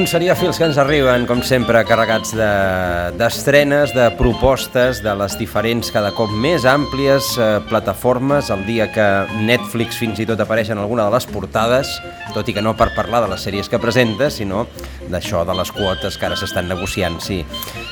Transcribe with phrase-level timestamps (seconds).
[0.00, 5.90] Uns seriòfils que ens arriben, com sempre, carregats d'estrenes, de, de propostes de les diferents,
[5.92, 9.04] cada cop més àmplies eh, plataformes, el dia que
[9.44, 11.92] Netflix fins i tot apareix en alguna de les portades,
[12.32, 14.64] tot i que no per parlar de les sèries que presenta, sinó
[15.12, 17.42] d'això, de les quotes que ara s'estan negociant, si,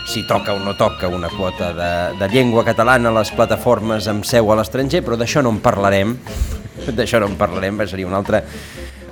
[0.08, 4.24] si toca o no toca una quota de, de llengua catalana a les plataformes amb
[4.24, 6.16] seu a l'estranger, però d'això no en parlarem,
[6.88, 8.46] d'això no en parlarem, seria un altre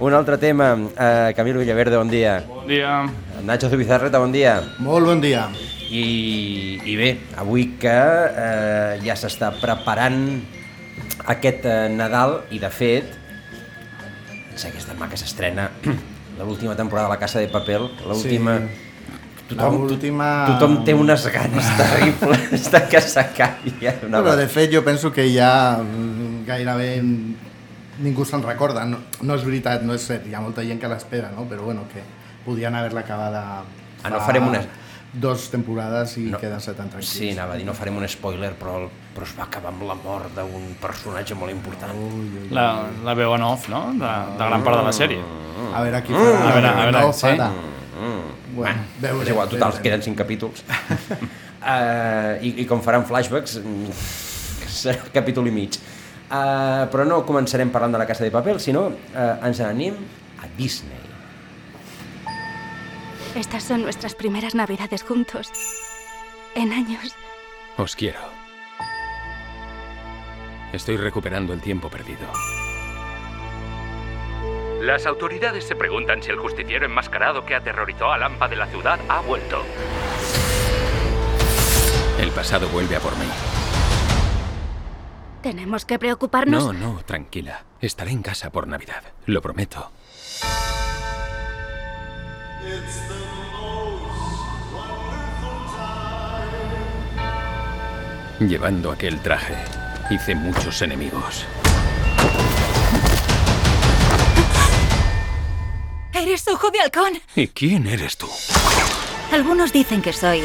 [0.00, 2.44] un altre tema, uh, Camilo Villaverde, bon dia.
[2.46, 3.06] Bon dia.
[3.44, 4.60] Nacho Zubizarreta, bon dia.
[4.78, 5.48] Molt bon dia.
[5.86, 10.18] I, i bé, avui que uh, ja s'està preparant
[11.32, 13.14] aquest uh, Nadal i de fet,
[14.56, 15.70] sé que és demà que s'estrena
[16.40, 18.60] l'última temporada de La Casa de Papel, l'última...
[18.66, 18.82] Sí.
[19.46, 20.28] Tothom, última...
[20.50, 23.76] tothom té unes ganes terribles de que s'acabi.
[24.08, 26.88] Una Però de fet jo penso que ja mm, gairebé
[28.02, 30.90] ningú se'n recorda, no, no és veritat, no és cert, hi ha molta gent que
[30.90, 31.46] l'espera, no?
[31.48, 32.02] però bueno, que
[32.44, 34.60] podien haver-la acabada ah, no farem una...
[35.16, 37.14] dos temporades i no, quedar-se tan tranquils.
[37.18, 39.86] Sí, anava a dir, no farem un spoiler, però, el, però es va acabar amb
[39.88, 41.94] la mort d'un personatge molt important.
[41.96, 42.52] Ui, ui, ui.
[42.54, 42.68] La,
[43.06, 45.24] la veu en off, no?, de, de gran part de la sèrie.
[45.72, 46.28] A veure qui farà.
[46.28, 47.32] Mm, a veure, a veure, no, sí.
[47.96, 50.62] Mm, bueno, veure, és igual, total, queden cinc capítols.
[50.68, 53.56] uh, i, I com faran flashbacks,
[54.68, 55.80] serà capítol i mig.
[56.26, 59.94] Uh, però no començarem parlant de la Casa de Papel, sinó uh, ens anem
[60.42, 60.98] a Disney.
[63.36, 65.52] Estas son nuestras primeras navidades juntos.
[66.54, 67.14] En años.
[67.76, 68.18] Os quiero.
[70.72, 72.26] Estoy recuperando el tiempo perdido.
[74.80, 78.98] Las autoridades se preguntan si el justiciero enmascarado que aterrorizó a Lampa de la ciudad
[79.08, 79.62] ha vuelto.
[82.20, 83.26] El pasado vuelve a por mí.
[85.46, 86.60] ¿Tenemos que preocuparnos?
[86.60, 87.62] No, no, tranquila.
[87.80, 89.04] Estaré en casa por Navidad.
[89.26, 89.92] Lo prometo.
[98.40, 99.54] Llevando aquel traje,
[100.10, 101.44] hice muchos enemigos.
[106.12, 107.20] ¡Eres ojo de halcón!
[107.36, 108.28] ¿Y quién eres tú?
[109.30, 110.42] Algunos dicen que soy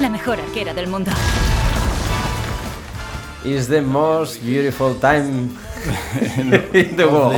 [0.00, 1.10] la mejor arquera del mundo.
[3.46, 5.56] Is the most beautiful time
[6.74, 7.34] in the world.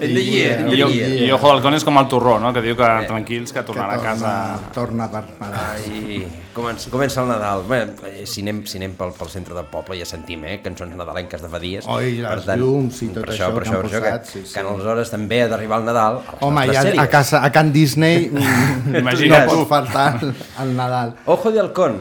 [0.00, 0.66] In the year.
[0.66, 2.52] I, I, I Ojo d'Halcón és com el torró, no?
[2.56, 4.70] que diu que eh, tranquils, que tornarà que torna, a casa...
[4.72, 6.22] Torna per Ai,
[6.56, 7.66] comença, comença el Nadal.
[7.68, 10.56] Bé, eh, si anem, si anem pel, pel centre del poble ja sentim, eh?
[10.64, 11.88] Cançons nadalenques de fa dies.
[11.92, 14.44] Oi, les tant, llums i tot per això, per això, per això, posat, que, sí,
[14.46, 14.56] sí.
[14.56, 17.02] que aleshores també ha d'arribar el Nadal a Home, ja sèries.
[17.04, 21.16] a, casa, a Can Disney no pot faltar el Nadal.
[21.26, 22.00] Ojo de Halcón,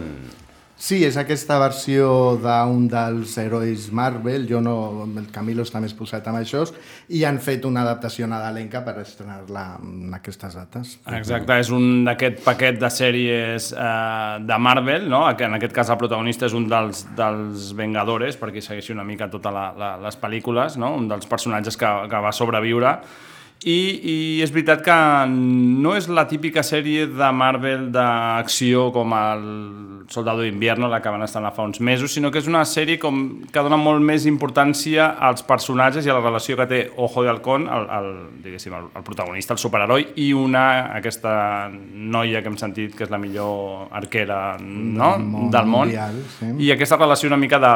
[0.82, 2.06] Sí, és aquesta versió
[2.42, 6.64] d'un dels herois Marvel, jo no, el Camilo està més posat amb això,
[7.14, 10.96] i han fet una adaptació nadalenca per estrenar-la en aquestes dates.
[11.20, 15.28] Exacte, és un d'aquest paquet de sèries eh, de Marvel, no?
[15.30, 19.54] en aquest cas el protagonista és un dels, dels Vengadores, perquè segueixi una mica totes
[20.02, 20.96] les pel·lícules, no?
[20.98, 22.98] un dels personatges que, que va sobreviure,
[23.62, 24.96] i, I és veritat que
[25.30, 29.44] no és la típica sèrie de Marvel d'acció com el
[30.12, 33.22] Soldado d'Invierno, la que van estar fa uns mesos, sinó que és una sèrie com,
[33.54, 37.30] que dona molt més importància als personatges i a la relació que té Ojo de
[37.30, 38.12] Halcón, el, el,
[38.44, 40.66] diguéssim, el, el protagonista, el superheroi, i una,
[40.98, 45.14] aquesta noia que hem sentit que és la millor arquera no?
[45.18, 45.86] Del món del món.
[45.86, 46.56] mundial, sí.
[46.66, 47.76] I aquesta relació una mica de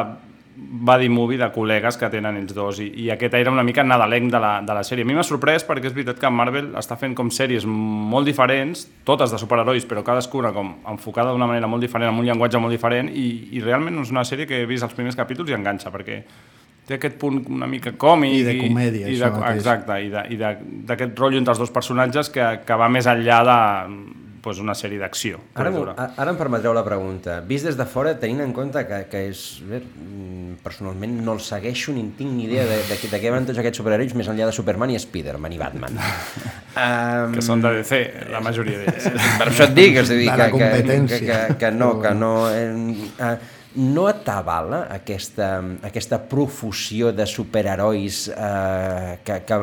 [0.55, 4.31] buddy movie de col·legues que tenen ells dos i, i aquest era una mica nadalenc
[4.31, 5.03] de la, de la sèrie.
[5.03, 8.85] A mi m'ha sorprès perquè és veritat que Marvel està fent com sèries molt diferents,
[9.07, 12.75] totes de superherois, però cadascuna com enfocada d'una manera molt diferent, amb un llenguatge molt
[12.75, 13.27] diferent i,
[13.57, 16.21] i realment és una sèrie que he vist els primers capítols i enganxa perquè
[16.85, 19.57] té aquest punt una mica còmic I de comèdia, i, i de, mateix.
[19.59, 20.38] exacte, i
[20.88, 23.57] d'aquest rotllo entre els dos personatges que, que va més enllà de
[24.45, 25.39] pues, una sèrie d'acció.
[25.57, 25.71] Ara,
[26.06, 27.39] ara em permetreu la pregunta.
[27.50, 29.42] Vist des de fora, tenint en compte que, que és...
[29.65, 33.33] Bé, mm, personalment no el segueixo ni en tinc ni idea de, de, de què
[33.33, 35.97] van tots aquests superherois més enllà de Superman i Spiderman i Batman.
[36.86, 38.01] um, Que són de DC,
[38.33, 39.09] la majoria d'ells.
[39.42, 42.33] Per això et dic, és a dir, que, que, que, que no, que no...
[42.53, 43.36] Eh, eh,
[43.75, 49.60] no atabala aquesta, aquesta profusió de superherois eh, que, que,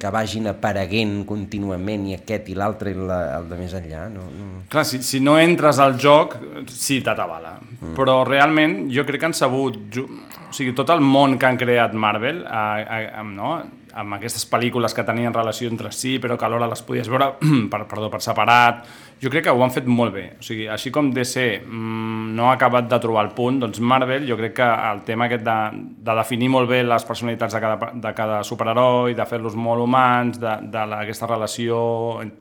[0.00, 4.06] que vagin apareguent contínuament i aquest i l'altre i la, el de més enllà?
[4.12, 4.50] No, no.
[4.72, 6.36] Clar, si, si no entres al joc,
[6.72, 7.56] sí t'atabala.
[7.80, 7.94] Mm.
[7.96, 10.00] Però realment jo crec que han sabut...
[10.46, 13.56] O sigui, tot el món que han creat Marvel, a, a, a, no?
[13.96, 17.32] Amb aquestes pel·lícules que tenien relació entre si, però que alhora les podies veure
[17.72, 18.84] per, perdó, per separat,
[19.22, 20.24] jo crec que ho han fet molt bé.
[20.36, 24.26] O sigui, així com DC mm, no ha acabat de trobar el punt, doncs Marvel
[24.28, 25.56] jo crec que el tema aquest de,
[26.04, 30.40] de definir molt bé les personalitats de cada, de cada superheroi, de fer-los molt humans,
[30.42, 31.78] de, de la, aquesta relació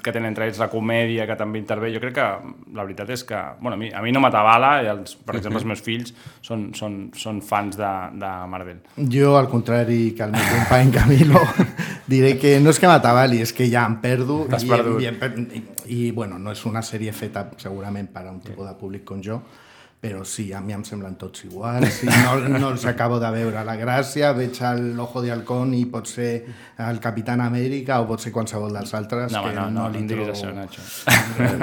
[0.04, 2.28] que tenen entre ells, la comèdia que també intervé, jo crec que
[2.76, 5.62] la veritat és que, bueno, a mi, a mi no m'atabala, i els, per exemple,
[5.62, 6.12] els meus fills
[6.44, 8.82] són, són, són fans de, de Marvel.
[9.00, 11.45] Jo, al contrari que el meu company Camilo,
[12.12, 14.44] diré que no és que m'atabali, és que ja em perdo.
[15.00, 15.10] I.
[15.10, 18.76] I, i, i, bueno, no és una sèrie feta segurament per a un tipus de
[18.80, 19.42] públic com jo,
[20.00, 23.64] però sí, a mi em semblen tots iguals, i no, no els acabo de veure
[23.66, 24.60] la gràcia, veig
[24.94, 26.46] l'Ojo de Halcón i pot ser
[26.86, 30.04] el Capitán Amèrica o pot ser qualsevol dels altres No, que no, no, no, li
[30.06, 30.84] trobo- això, Nacho.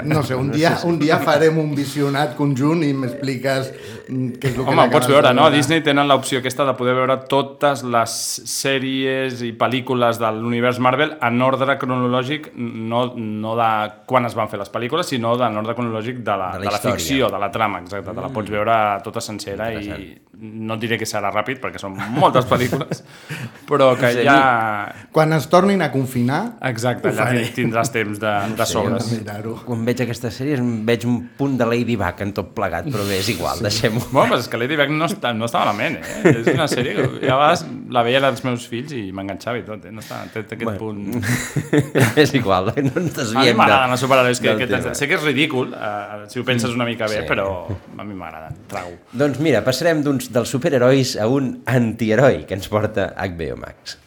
[0.03, 3.69] No sé, un dia, un dia farem un visionat conjunt i m'expliques
[4.09, 5.45] què és el que Home, pots veure, de no?
[5.47, 8.17] A Disney tenen l'opció aquesta de poder veure totes les
[8.51, 13.71] sèries i pel·lícules de l'univers Marvel en ordre cronològic, no, no de
[14.09, 16.71] quan es van fer les pel·lícules, sinó en ordre cronològic de la, De de la
[16.71, 16.99] la, història.
[16.99, 18.11] ficció, de la trama, exacte.
[18.13, 18.75] Te la pots veure
[19.05, 23.03] tota sencera i no diré que serà ràpid, perquè són moltes pel·lícules,
[23.69, 24.23] però que Sí.
[24.25, 24.91] ja...
[25.13, 27.43] Quan es tornin a confinar, Exacte, allà faré.
[27.55, 29.11] tindràs temps de, de sobres.
[29.13, 29.53] mirar-ho.
[29.65, 33.29] Quan veig aquesta sèrie veig un punt de Ladybug en tot plegat, però bé, és
[33.29, 33.63] igual, sí.
[33.69, 34.01] deixem-ho.
[34.11, 36.33] Bueno, però és que Ladybug no està, no està malament, eh?
[36.33, 39.63] És una sèrie que ja a vegades la veia als meus fills i m'enganxava i
[39.69, 39.93] tot, eh?
[39.93, 40.79] No està, té, té aquest Bueno.
[40.81, 41.23] punt...
[42.23, 45.17] és igual, no ens A mi desviem m'agraden de- els superherois, que, que sé que
[45.19, 47.27] és ridícul, eh, si ho penses una mica bé, Sí.
[47.29, 48.95] però a mi m'agraden, trago.
[49.11, 53.97] Doncs mira, passarem d'uns dels superherois a un antiheroi que ens porta HBO Max.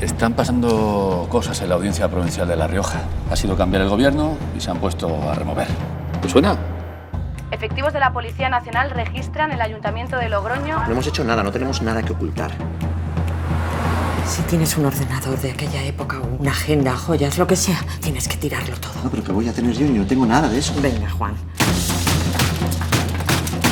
[0.00, 3.02] Están pasando cosas en la audiencia provincial de La Rioja.
[3.30, 5.68] Ha sido cambiar el gobierno y se han puesto a remover.
[6.22, 6.56] ¿Te suena?
[7.50, 10.84] Efectivos de la Policía Nacional registran el Ayuntamiento de Logroño.
[10.84, 12.50] No hemos hecho nada, no tenemos nada que ocultar.
[14.26, 18.36] Si tienes un ordenador de aquella época una agenda, joyas, lo que sea, tienes que
[18.36, 18.92] tirarlo todo.
[19.04, 20.74] No, pero que voy a tener yo y no tengo nada de eso.
[20.80, 21.34] Venga, Juan.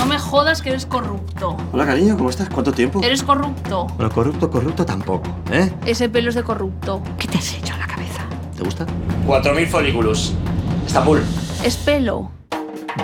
[0.02, 1.56] No me jodas que eres corrupto.
[1.72, 2.48] Hola, cariño, ¿cómo estás?
[2.48, 3.00] ¿Cuánto tiempo?
[3.04, 3.86] Eres corrupto.
[3.96, 5.72] Bueno, corrupto, corrupto tampoco, ¿eh?
[5.86, 7.00] Ese pelo es de corrupto.
[7.16, 8.22] ¿Qué te has hecho en la cabeza?
[8.56, 8.84] ¿Te gusta?
[9.28, 10.32] 4.000 folículos.
[10.84, 11.22] Estambul.
[11.64, 12.32] Es pelo.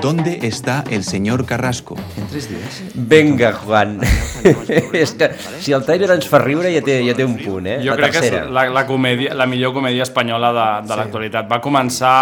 [0.02, 1.96] ¿Dónde está el señor Carrasco?
[2.16, 2.82] En tres días.
[2.94, 4.00] Vinga, Juan.
[4.92, 5.30] és que
[5.60, 7.78] si el trailer ens fa riure ja té, ja té un punt, eh?
[7.82, 8.42] Jo la crec tercera.
[8.42, 10.98] que és la, la, comèdia, la millor comèdia espanyola de, de sí.
[11.00, 11.48] l'actualitat.
[11.50, 12.12] Va començar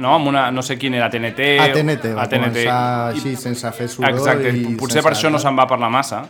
[0.00, 1.50] no, amb una, no sé quin era, TNT...
[1.60, 2.40] A TNT, va a TNT.
[2.40, 2.80] començar
[3.12, 6.24] així, sense fer soroll Exacte, i potser per això no se'n va parlar massa,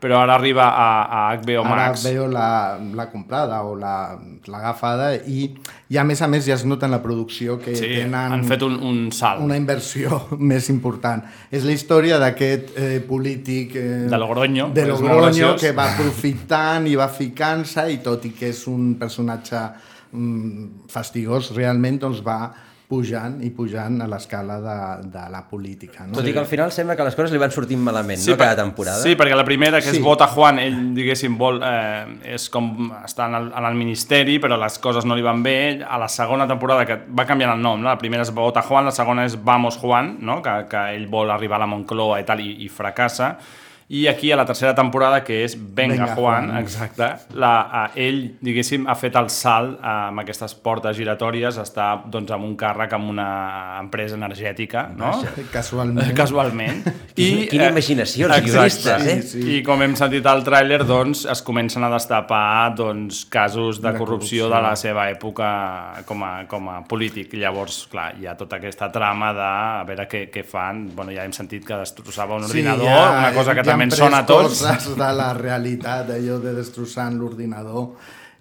[0.00, 0.86] però ara arriba a,
[1.30, 2.02] a HBO Ara Max.
[2.04, 5.46] veo la, la comprada o la, la agafada i,
[5.88, 8.44] i a més a més ja es nota en la producció que Sí, tenen han
[8.44, 9.40] fet un, un salt.
[9.40, 11.22] una inversió més important.
[11.50, 16.94] És la història d'aquest eh, polític eh, De Logroño, de Logroño que va aprofitant i
[17.00, 19.62] va ficant-se i tot i que és un personatge
[20.12, 22.38] mm, fastigós realment doncs va
[22.94, 24.76] pujant i pujant a l'escala de,
[25.10, 26.06] de la política.
[26.06, 26.14] No?
[26.20, 28.36] Tot i que al final sembla que les coses li van sortint malament, no?
[28.36, 29.02] per- Cada temporada.
[29.02, 29.98] Sí, perquè la primera, que Sí.
[29.98, 32.70] és Vota Juan, ell, diguéssim, vol, eh, és com
[33.02, 35.56] està en el, en el ministeri, però les coses no li van bé.
[35.84, 37.88] A la segona temporada, que va canviant el nom, no?
[37.90, 40.40] la primera és Vota Juan, la segona és Vamos Juan, no?
[40.44, 43.34] que, que ell vol arribar a la Moncloa i tal, i, i fracassa.
[43.94, 46.58] I aquí, a la tercera temporada, que és Venga, Venga, Juan, Juan.
[46.58, 47.06] exacte,
[47.38, 52.32] la, a, ell, diguéssim, ha fet el salt eh, amb aquestes portes giratòries, està doncs,
[52.34, 53.26] amb un càrrec amb una
[53.78, 55.12] empresa energètica, no?
[55.52, 56.10] Casualment.
[56.20, 56.80] Casualment.
[57.14, 58.50] Quina- quina imaginació, els exacte.
[58.50, 59.16] guionistes, eh?
[59.22, 59.58] Sí, sí.
[59.58, 63.98] I com hem sentit al tràiler, doncs, es comencen a destapar doncs, casos de, De
[63.98, 64.50] corrupció, corrupció.
[64.56, 65.52] de la seva època
[66.08, 67.34] com a, com a polític.
[67.38, 70.88] Llavors, clar, hi ha tota aquesta trama de a veure què, què fan.
[70.96, 73.92] Bueno, ja hem sentit que destrossava un ordinador, ja- una cosa que ja també han
[73.92, 74.60] ens pres sona a tots.
[74.64, 77.92] coses de la realitat, allò de destrossant l'ordinador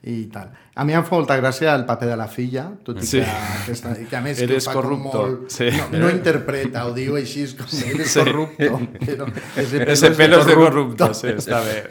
[0.03, 0.49] i tal.
[0.75, 3.19] A mi em fa molta gràcia el paper de la filla, tot i Sí.
[3.21, 5.45] que, aquesta, i que a més que Eres com corrupto, molt...
[5.53, 5.69] sí.
[5.93, 8.19] No, no interpreta, ho diu així, com eres Sí.
[8.19, 11.07] corrupto, però ese pelo, Ese es pelo de corrupto.
[11.07, 11.83] corrupto, sí, està bé.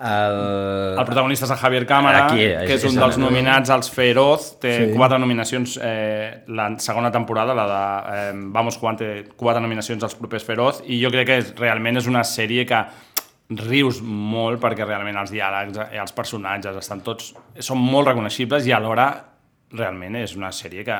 [0.00, 0.98] El...
[0.98, 3.90] El protagonista és el Javier Cámara, Aquí, que és és un el- dels nominats als
[3.90, 4.92] Feroz, té Sí.
[4.96, 10.14] quatre nominacions, eh, la segona temporada, la de eh, Vamos Juan, té quatre nominacions als
[10.14, 12.82] propers Feroz, i jo crec que és, realment és una sèrie que
[13.48, 18.72] rius molt perquè realment els diàlegs i els personatges estan tots, són molt reconeixibles i
[18.72, 19.06] alhora
[19.72, 20.94] realment és una sèrie que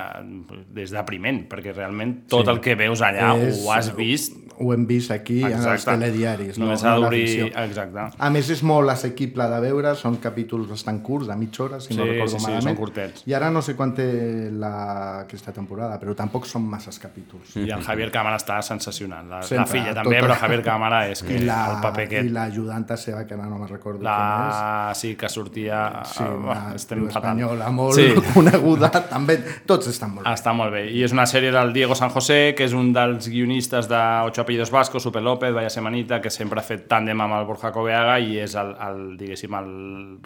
[0.83, 2.51] és depriment, perquè realment tot Sí.
[2.51, 5.91] el que veus allà És- ho has vist Ho hem vist aquí en els Exacte.
[6.01, 6.57] telediaris.
[6.59, 7.63] Només no, s'ha no la d'obrir- ficció.
[7.63, 8.17] exacte.
[8.19, 11.93] A més, és molt assequible de veure, són capítols bastant curts, de mitja hora, si
[11.95, 12.63] no Sí, recordo sí, sí, malament.
[12.65, 13.23] són curtets.
[13.27, 15.21] I ara no sé quan té la...
[15.21, 17.55] aquesta temporada, però tampoc són masses capítols.
[17.57, 19.29] i el Javier Cámara està sensacional.
[19.29, 22.03] La, la Sempre, filla també, tota- però Javier Cámara és que I la, el paper
[22.03, 22.31] I aquest...
[22.31, 24.89] l'ajudanta seva, que ara no me'n recordo La...
[24.91, 24.99] és.
[24.99, 26.03] Sí, que sortia...
[26.07, 27.39] Sí, una buah, estem fatal.
[27.39, 28.15] espanyola molt Sí.
[28.57, 29.37] coneguda, també,
[29.67, 30.33] tots estan molt bé.
[30.35, 30.85] Està molt bé.
[30.93, 34.43] I és una sèrie del Diego San José, que és un dels guionistes de Ocho
[34.43, 38.19] apellidos vascos, Super López, Vaya Semanita, que sempre ha fet tàndem amb el Borja Coveaga
[38.21, 39.71] i és el, el, diguéssim, el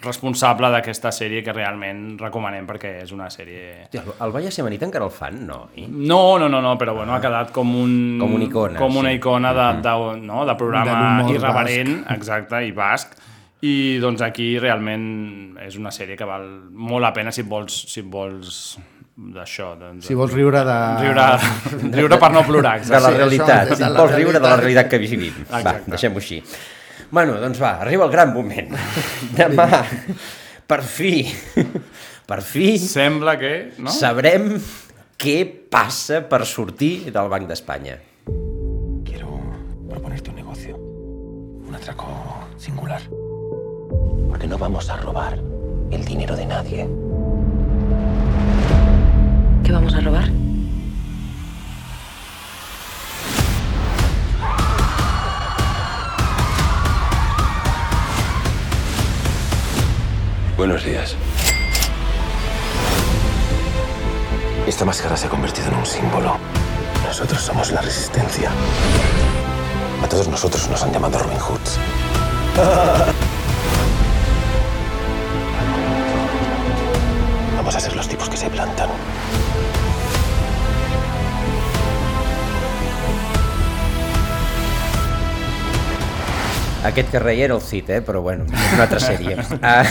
[0.01, 3.87] responsable d'aquesta sèrie que realment recomanem perquè és una sèrie...
[3.87, 5.61] Hòstia, el Vaya Semanita encara el fan, no?
[5.75, 5.87] I...
[5.87, 7.97] No, no, no, no, però bueno, ha quedat com un...
[8.21, 9.21] Com una icona, Com una sí.
[9.21, 13.15] icona de, de, no, de De programa l'humor irreverent, exacte, i basc.
[13.61, 18.01] I doncs aquí realment és una sèrie que val molt la pena si vols, si
[18.01, 18.55] vols
[19.21, 19.75] d'això.
[19.77, 20.77] Doncs, Si vols riure de...
[21.03, 21.25] Riure,
[21.99, 23.03] riure per no plorar, De exacte.
[23.05, 23.73] la Sí, realitat.
[23.75, 24.89] Si de la vols riure de la realitat.
[24.89, 25.43] que vivim.
[25.51, 26.41] Va, deixem-ho així.
[27.11, 28.73] Bueno, doncs va, arriba el gran moment.
[29.37, 29.67] Demà,
[30.65, 31.25] per fi,
[32.25, 33.53] per fi, Sembla que...
[33.77, 33.91] No?
[33.93, 34.55] sabrem
[35.21, 35.37] què
[35.69, 37.99] passa per sortir del Banc d'Espanya.
[39.05, 39.37] Quiero
[39.91, 40.79] proponerte un negocio.
[41.67, 42.09] Un atraco
[42.57, 43.03] singular.
[44.31, 45.37] Porque no vamos a robar
[45.91, 46.87] el dinero de nadie.
[49.61, 50.29] ¿Qué vamos a robar?
[60.55, 61.17] Buenos días.
[64.65, 66.37] Esta máscara se ha convertido en un símbolo.
[67.05, 68.49] Nosotros somos la resistencia.
[70.01, 71.77] A todos nosotros nos han llamado Robin Hoods.
[86.83, 88.01] Aquest que reia era el Cid, eh?
[88.01, 89.37] però bueno, és una altra sèrie.
[89.61, 89.83] Ah,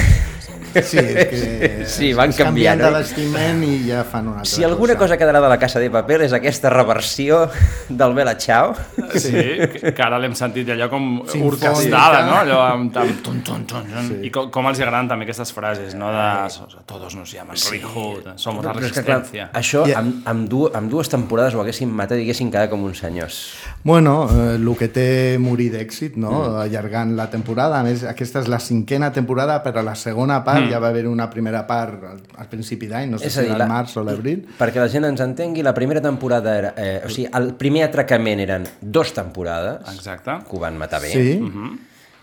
[0.71, 2.83] Sí, és que sí, van es canvien canviant.
[2.83, 3.03] de eh?
[3.03, 6.21] vestiment i ja fan una altra Si alguna cosa quedarà de la Casa de Paper
[6.29, 7.41] és aquesta reversió
[7.89, 8.75] del Bella Ciao.
[9.19, 11.73] Sí, que, ara l'hem sentit allò com Sinfònica.
[11.73, 12.37] orquestada, no?
[12.45, 14.13] Allò amb, amb ton, ton, ton, ton.
[14.23, 16.13] I com, com els agraden també aquestes frases, no?
[16.15, 19.49] De todos nos llaman Robin Hood, somos la que, clar, resistencia.
[19.53, 23.03] això amb, amb, du amb dues temporades ho haguessin matat i haguessin quedat com uns
[23.03, 23.41] senyors.
[23.83, 26.31] Bueno, eh, el que té morir d'èxit, no?
[26.31, 26.57] Mm.
[26.67, 27.79] allargant la temporada.
[27.81, 30.71] A més, aquesta és la cinquena temporada, però la segona part Mm.
[30.71, 33.49] ja va haver una primera part al, al principi d'any, no sé És si dir,
[33.49, 34.47] era la- març o l'abril.
[34.59, 36.75] Perquè la gent ens entengui, la primera temporada era...
[36.77, 40.31] Eh, o sigui, el primer atracament eren dos temporades, Exacte.
[40.49, 41.39] que ho van matar bé, Sí.
[41.41, 41.79] Mhm.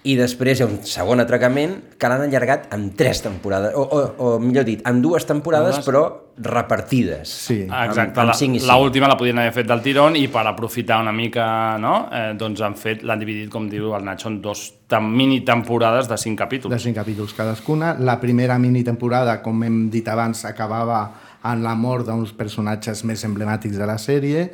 [0.07, 3.99] I després hi ha un segon atracament que l'han allargat en tres temporades, o, o,
[4.23, 6.05] o millor dit, en dues temporades, però
[6.37, 7.27] repartides.
[7.47, 7.57] Sí.
[7.65, 8.71] Exacte, amb, amb cinc i la, cinc.
[8.71, 11.47] la última la podien haver fet del tirón i per aprofitar una mica,
[11.81, 11.95] no?
[12.13, 16.07] Eh, doncs han fet, l'han dividit, com diu el Nacho, en dos tam mini temporades
[16.07, 16.71] de cinc capítols.
[16.71, 17.95] de cinc capítols cadascuna.
[17.99, 21.01] La primera mini temporada, com hem dit abans, acabava
[21.47, 24.49] en la mort d'uns personatges més emblemàtics de la sèrie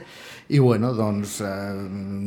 [0.53, 1.47] i bueno, doncs, eh,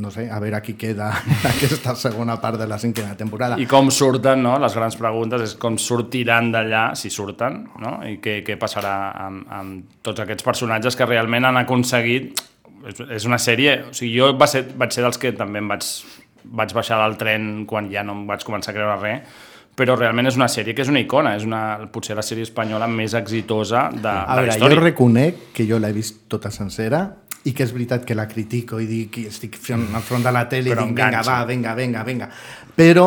[0.03, 1.13] no sé, a veure qui queda
[1.53, 3.59] aquesta segona part de la cinquena temporada.
[3.63, 4.57] I com surten, no?
[4.63, 7.97] Les grans preguntes és com sortiran d'allà, si surten, no?
[8.07, 8.97] I què, què passarà
[9.29, 12.45] amb, amb tots aquests personatges que realment han aconseguit...
[12.87, 13.81] És, és una sèrie...
[13.91, 15.87] O sigui, jo va ser, vaig ser dels que també em vaig,
[16.59, 19.39] vaig baixar del tren quan ja no em vaig començar a creure res,
[19.77, 22.89] però realment és una sèrie que és una icona, és una, potser la sèrie espanyola
[22.89, 24.79] més exitosa de, A de la veure, història.
[24.79, 27.03] jo reconec que jo l'he vist tota sencera
[27.47, 30.33] i que és veritat que la critico i dic que estic fent al front de
[30.35, 32.29] la tele Però i dic, vinga, va, vinga, vinga, vinga.
[32.77, 33.07] Però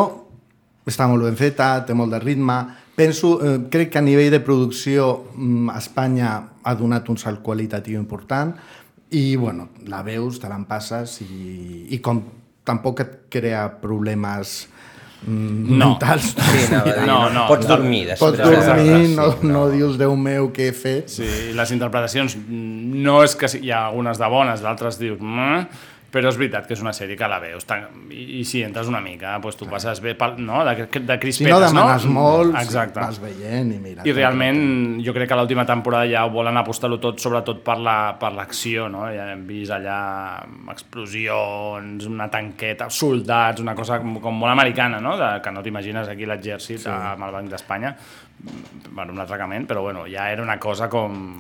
[0.88, 2.60] està molt ben feta, té molt de ritme.
[2.96, 8.00] Penso, eh, crec que a nivell de producció mm, Espanya ha donat un salt qualitatiu
[8.00, 8.55] important
[9.12, 12.22] i, bueno, la veus, te l'empasses i, i com
[12.67, 14.79] tampoc et crea problemes mm,
[15.28, 15.90] No.
[15.92, 16.30] mentals.
[16.38, 17.46] Sí, a dir, No, no.
[17.50, 18.66] Pots dormir Pots després.
[18.66, 21.10] dormir, Sí, no, no dius, Déu meu, què he fet.
[21.12, 25.20] Sí, les interpretacions no és que hi ha algunes de bones, d'altres dius...
[25.20, 25.68] "Mm",
[26.10, 28.88] però és veritat que és una sèrie que la veus tan, i, i si entres
[28.89, 30.63] una mica, doncs tu passes bé pel, no?
[30.66, 32.12] de, de Si crispetes, no demanes no?
[32.16, 33.00] molt, Exacte.
[33.00, 34.06] vas veient i mira.
[34.08, 38.16] I realment jo crec que a l'última temporada ja volen apostar-ho tot, sobretot per la-
[38.20, 39.06] per l'acció, la, no?
[39.13, 40.00] Ja hem vist allà
[40.74, 45.16] explosions, una tanqueta, soldats, una cosa com, com molt americana, no?
[45.20, 46.89] De, que no t'imagines aquí l'exèrcit sí.
[46.89, 47.96] amb el Banc d'Espanya,
[48.92, 51.39] bueno, un atracament, però bueno, ja era una cosa com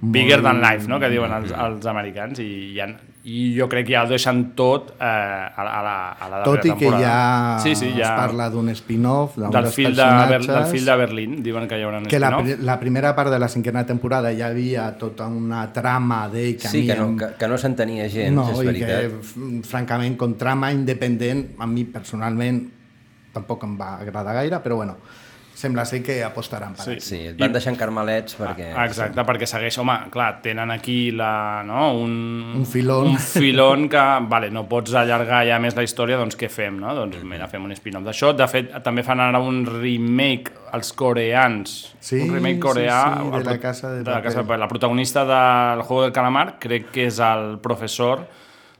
[0.00, 1.00] bigger than life, no?
[1.00, 2.88] que diuen els, els americans, i ha,
[3.26, 6.42] i jo crec que ja ho deixen tot eh, a, la- a, la, a la
[6.46, 7.58] Tot i darrera que ja, temporada.
[7.64, 10.84] sí, sí, ja es parla d'un spin-off, d'un del dels fill, de, Ber- del fill
[10.86, 13.48] de Berlín, diuen que hi haurà un que la, pri- la primera part de la
[13.50, 17.48] cinquena temporada ja havia tota una trama d'ell que a Sí, que no, que, que
[17.50, 19.10] no s'entenia gens, no, és i veritat.
[19.10, 22.62] que, francament, com trama independent, a mi personalment
[23.34, 24.96] tampoc em va agradar gaire, però bueno,
[25.56, 26.90] sembla ser que apostaran per Sí.
[26.92, 27.00] aquí.
[27.00, 28.66] Sí, et van deixant carmelets perquè...
[28.76, 33.06] Ah, Exacte, perquè segueix, home, clar, tenen aquí la, no, un, Un filón.
[33.14, 36.92] un filón que, vale, no pots allargar ja més la història, doncs què fem, no?
[36.94, 38.34] Doncs mira, fem un spin-off d'això.
[38.36, 41.94] De fet, també fan ara un remake als coreans.
[42.00, 43.00] Sí, un remake sí, coreà.
[43.16, 44.58] sí, de el La Casa de de la Casa de.
[44.58, 48.26] La protagonista del Juego del Calamar crec que és el professor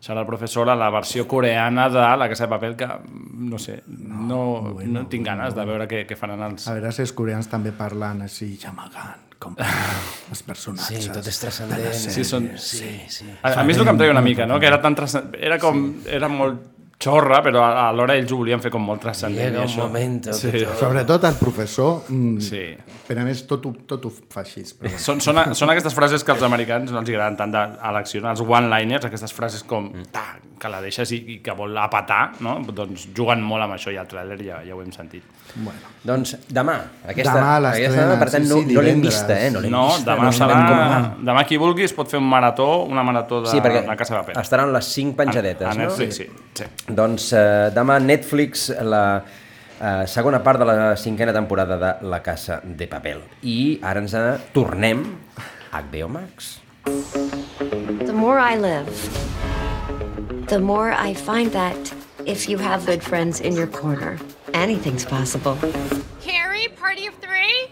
[0.00, 2.88] serà el professor a la versió coreana de La Casa de Papel, que
[3.34, 6.68] no sé, no, no, no tinc ganes de veure què, què faran els...
[6.68, 9.56] A veure si els coreans també parlen així, Yamagan, com
[10.30, 11.08] els personatges.
[11.08, 12.00] Sí, tot és de transcendent.
[12.04, 12.50] Sí, són...
[12.60, 13.28] Sí, sí.
[13.42, 14.60] A, a mi és el que em treia una mica, no?
[14.62, 18.60] que era tan transcendent, era com, era molt xorra, però a- alhora ells ho volien
[18.60, 19.52] fer com molt transcendent.
[19.52, 19.82] Llega i un això.
[19.86, 20.50] momento Sí.
[20.50, 22.76] tot- Sobretot el professor, mm, Sí.
[23.06, 24.62] però a més tot ho, tot ho fa així.
[24.80, 24.96] Però.
[24.98, 29.04] Són, són, són aquestes frases que als americans no els agraden tant d'elecció, els one-liners,
[29.04, 32.60] aquestes frases com ta, que la deixes i, i que vol apatar, no?
[32.72, 35.22] doncs juguen molt amb això i al tràiler ja, ja ho hem sentit.
[35.54, 35.78] Bueno.
[36.06, 36.76] Doncs demà,
[37.08, 39.14] aquesta, Demà a aquesta per tant, sí, no, sí, no l'hem divendres.
[39.14, 39.50] vista, eh?
[39.50, 42.20] No, l'hem No, vista, demà, no serà, sabem com demà qui vulgui es pot fer
[42.20, 44.42] un marató, una marató de Sí, la Casa de Paper.
[44.42, 45.82] estaran les 5 penjadetes, a, a no?
[45.88, 46.28] Netflix, sí.
[46.54, 46.64] sí.
[46.88, 49.02] Doncs eh, demà Netflix la
[49.80, 53.20] eh, segona part de la cinquena temporada de La Casa de Papel.
[53.42, 55.02] I ara ens eh, tornem
[55.72, 56.60] a HBO Max.
[58.06, 58.86] The more I live,
[60.46, 61.92] the more I find that
[62.24, 64.18] if you have good friends in your corner,
[64.54, 65.56] anything's possible.
[66.20, 67.66] Carrie, party of three?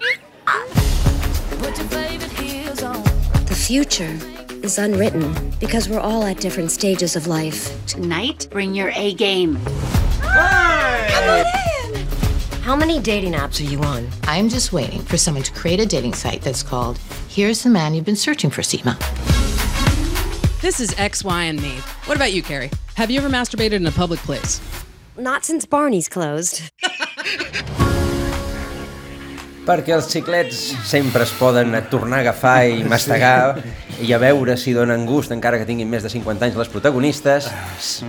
[1.58, 3.02] Put your favorite heels on.
[3.46, 4.18] The future
[4.64, 7.86] is unwritten because we're all at different stages of life.
[7.86, 9.58] Tonight, bring your A game.
[10.20, 12.06] Come on in!
[12.62, 14.08] How many dating apps are you on?
[14.24, 17.94] I'm just waiting for someone to create a dating site that's called Here's the Man
[17.94, 18.98] You've Been Searching for, Seema.
[20.62, 21.72] This is X, Y, and me.
[22.06, 22.70] What about you, Carrie?
[22.94, 24.60] Have you ever masturbated in a public place?
[25.16, 26.62] Not since Barney's closed.
[29.64, 33.54] Perquè els xiclets sempre es poden tornar a agafar i mastegar
[34.04, 37.46] i a veure si donen gust, encara que tinguin més de 50 anys les protagonistes.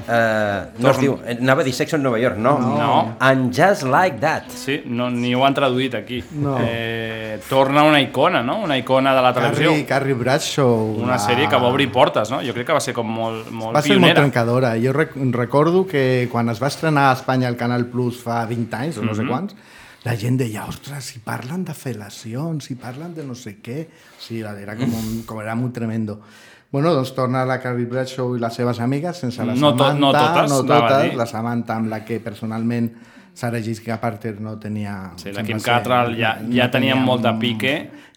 [0.04, 2.58] Uh, no es diu, anava a dir Sex on Nova York, no.
[2.60, 2.98] No.
[3.24, 4.50] And Just Like That.
[4.52, 6.20] Sí, no, ni ho han traduït aquí.
[6.34, 6.58] No.
[6.60, 8.58] Eh, torna una icona, no?
[8.66, 9.70] Una icona de la televisió.
[9.72, 10.98] Carrie, Carrie Bradshaw.
[11.06, 12.42] Una sèrie que va obrir portes, no?
[12.44, 14.20] Jo crec que va ser com molt, molt Va ser molt pionera.
[14.26, 14.74] trencadora.
[14.82, 18.76] Jo rec recordo que quan es va estrenar a Espanya el Canal Plus fa 20
[18.76, 19.30] anys, o no sé Mhm.
[19.30, 19.56] quants,
[20.06, 23.88] la gent deia, ostres, si parlen de fel·lacions, si parlen de no sé què...
[24.22, 26.20] Sí, era com, un, com era molt tremendo.
[26.72, 30.00] Bueno, doncs torna la Carrie Bradshaw i les seves amigues, sense la No to- Samantha,
[30.00, 32.90] no totes, no totes la Samantha amb la que personalment
[33.36, 35.12] Sarah Jessica Parker no tenia...
[35.20, 37.74] Sí, la Kim Cattrall ja, ja tenien molt de pique.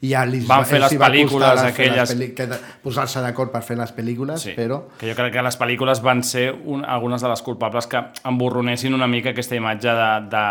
[0.07, 2.13] I li, Van fer les pel·lícules les- aquelles...
[2.15, 4.85] pel·li- Posar-se d'acord per fer les pel·lícules, Sí, però...
[5.01, 8.95] que jo crec que les pel·lícules van ser un, algunes de les culpables que emborronessin
[8.95, 10.45] una mica aquesta imatge de, de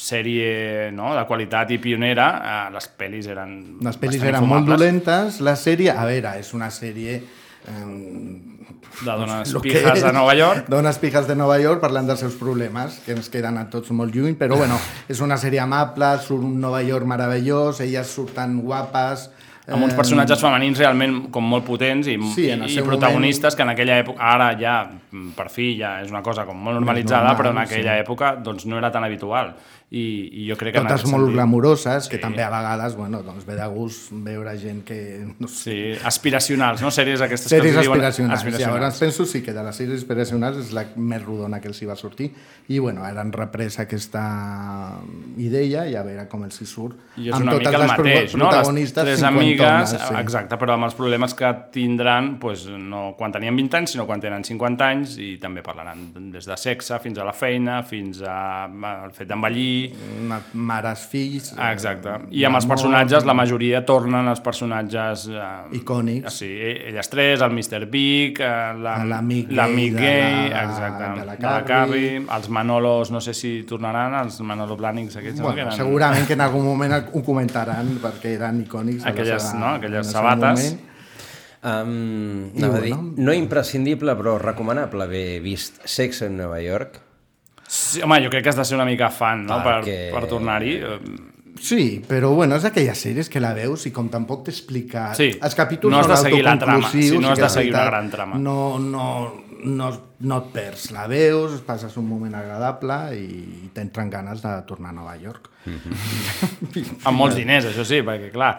[0.00, 1.12] sèrie no?
[1.16, 2.28] de qualitat i pionera.
[2.40, 5.40] Eh, les pel·lis eren Les pel·lis eren molt dolentes.
[5.44, 7.20] La sèrie, a veure, és una sèrie...
[7.68, 8.50] Eh,
[9.00, 10.66] De dones pijas és, de Nova York.
[10.68, 14.14] Dones pijas de Nova York parlant dels seus problemes, que ens queden a tots molt
[14.14, 14.76] lluny, però bueno,
[15.12, 19.30] és una sèrie amable, surt un Nova York meravellós, elles surten guapes...
[19.62, 23.70] amb uns eh, personatges femenins realment com molt potents i, Sí, i, protagonistes que en
[23.70, 24.80] aquella època, ara ja
[25.36, 28.02] per fi ja és una cosa com molt normalitzada, normal, però en aquella sí.
[28.02, 29.54] època doncs no era tan habitual
[29.92, 30.02] i,
[30.40, 33.58] i jo crec que totes molt sentit- glamuroses, que també a vegades, bueno, doncs ve
[33.58, 34.98] de gust veure gent que...
[35.38, 35.74] No sé, Sí,
[36.08, 36.88] aspiracionals, no?
[36.90, 38.78] Sèries aquestes sèries que es diuen aspiracionals.
[38.80, 41.88] Llavors penso sí que de les sèries aspiracionals és la més rodona que els hi
[41.90, 42.30] va sortir
[42.72, 44.22] i bueno, ara han reprès aquesta
[45.36, 46.96] idea i a veure com els hi surt.
[47.20, 48.48] I és amb una mica el mateix, no?
[48.52, 53.80] Les tres amigues, exacte, però amb els problemes que tindran pues, no quan tenien 20
[53.82, 57.36] anys, sinó quan tenen 50 anys i també parlaran des de sexe fins a la
[57.36, 58.64] feina, fins a,
[59.04, 59.81] al fet d'envellir...
[60.54, 61.52] Mares, fills...
[61.56, 62.12] Ah, exacte.
[62.30, 65.26] I amb els personatges, la majoria tornen els personatges...
[65.32, 66.36] Eh, Icònics.
[66.42, 66.50] Sí,
[66.90, 67.86] elles tres, el Mr.
[67.90, 68.50] Big, eh,
[68.82, 71.66] la- l'amic gay l'amic de gay, la- exacte, de la de la Carrie.
[71.66, 75.48] Carrie, els Manolos, no sé si tornaran, els Manolo Blànics aquests, no?
[75.50, 75.76] Bueno, que eren...
[75.80, 79.04] segurament que en algun moment ho comentaran perquè eren icònics.
[79.10, 79.74] Aquelles, seva- no?
[79.80, 80.64] Aquelles sabates.
[80.64, 80.88] moment.
[81.62, 82.80] Um, bueno.
[82.82, 86.96] dir, no imprescindible, però recomanable haver vist Sex en Nova York.
[87.72, 90.26] Sí, home, jo crec que has de ser una mica fan, no?, per, Perquè- per
[90.28, 90.74] tornar-hi.
[90.76, 90.98] Eh,
[91.62, 95.10] Sí, però bueno, és d'aquelles sèries que la veus i com tampoc t'explica...
[95.14, 97.44] Sí, Els capítols no has són de seguir la trama, autoconclusius sí, no has de
[97.44, 98.38] la seguir una gran trama.
[98.40, 99.06] No, no,
[99.62, 99.90] no,
[100.26, 104.96] no et perds, la veus, passes un moment agradable i t'entren ganes de tornar a
[104.96, 105.50] Nova York.
[107.04, 108.54] Amb molts diners, això sí, perquè clar...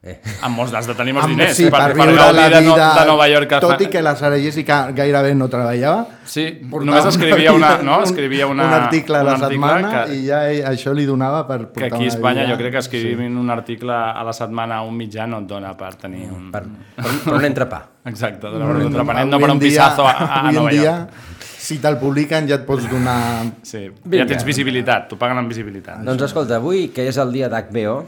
[0.00, 0.14] Eh.
[0.46, 2.74] Amb molts, has de tenir molts Amb- diners sí, per, viure gaudir la de, no,
[2.76, 3.48] vida, de Nova York.
[3.50, 6.04] que tot i que la Sara Jessica gairebé no treballava.
[6.24, 7.96] Sí, només escrivia una, no?
[7.98, 10.38] un- escrivia una, un article a la article setmana que, i ja
[10.70, 12.52] això li donava per que portar aquí a Espanya vida.
[12.52, 15.74] jo crec que escrivint un article a la setmana a un mitjà no et dona
[15.76, 16.46] per tenir un...
[16.54, 16.62] Per,
[16.94, 17.82] per, per un entrepà.
[18.06, 21.26] Exacte, per un entrepenent, no per un pisazo a, a en Nova dia, York.
[21.58, 23.18] Si te'l publiquen ja et pots donar...
[23.66, 24.22] Sí, Vinga.
[24.22, 26.06] ja tens visibilitat, t'ho paguen amb visibilitat.
[26.06, 27.98] Doncs escolta, avui, que és el dia d'HBO,